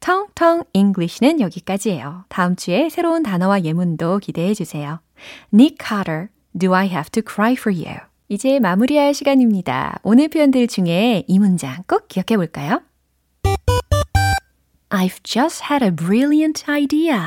텅텅 0.00 0.64
English는 0.72 1.40
여기까지예요. 1.40 2.24
다음 2.28 2.54
주에 2.54 2.88
새로운 2.90 3.22
단어와 3.22 3.64
예문도 3.64 4.18
기대해 4.18 4.54
주세요. 4.54 5.00
Nick 5.52 5.78
Carter, 5.80 6.28
Do 6.56 6.74
I 6.74 6.88
Have 6.88 7.10
to 7.12 7.22
Cry 7.22 7.54
for 7.54 7.74
You? 7.74 8.11
이제 8.32 8.60
마무리할 8.60 9.12
시간입니다. 9.12 9.98
오늘 10.02 10.28
표현들 10.28 10.66
중에 10.66 11.22
이 11.28 11.38
문장 11.38 11.82
꼭 11.86 12.08
기억해 12.08 12.38
볼까요? 12.38 12.80
I've 14.88 15.22
just 15.22 15.64
had 15.70 15.84
a 15.84 15.90
brilliant 15.90 16.64
idea. 16.66 17.18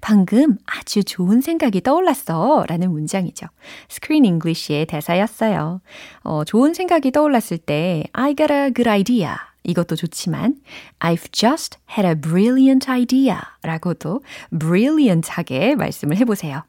방금 0.00 0.56
아주 0.64 1.02
좋은 1.02 1.40
생각이 1.40 1.80
떠올랐어. 1.80 2.66
라는 2.68 2.92
문장이죠. 2.92 3.48
Screen 3.88 4.24
English의 4.24 4.86
대사였어요. 4.86 5.80
어, 6.22 6.44
좋은 6.44 6.72
생각이 6.72 7.10
떠올랐을 7.10 7.58
때 7.58 8.04
I 8.12 8.36
got 8.36 8.52
a 8.52 8.72
good 8.72 8.88
idea. 8.88 9.34
이것도 9.64 9.96
좋지만 9.96 10.54
I've 11.00 11.32
just 11.32 11.78
had 11.90 12.06
a 12.06 12.14
brilliant 12.14 12.88
idea 12.88 13.38
라고도 13.64 14.22
brilliant하게 14.56 15.74
말씀을 15.74 16.16
해보세요. 16.16 16.62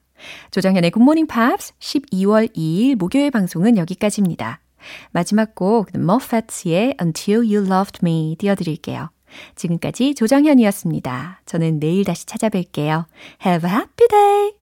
조정현의 0.52 0.92
굿모닝 0.92 1.28
팝스 1.28 1.74
12월 1.80 2.56
2일 2.56 2.96
목요일 2.96 3.32
방송은 3.32 3.78
여기까지입니다. 3.78 4.62
마지막 5.12 5.56
곡 5.56 5.90
모팻의 5.94 6.96
Until 7.02 7.40
You 7.40 7.66
Loved 7.66 8.00
Me 8.04 8.36
띄워드릴게요. 8.40 9.10
지금까지 9.56 10.16
조정현이었습니다. 10.16 11.42
저는 11.46 11.80
내일 11.80 12.04
다시 12.04 12.26
찾아뵐게요. 12.26 13.06
Have 13.46 13.70
a 13.70 13.76
happy 13.76 14.08
day! 14.10 14.54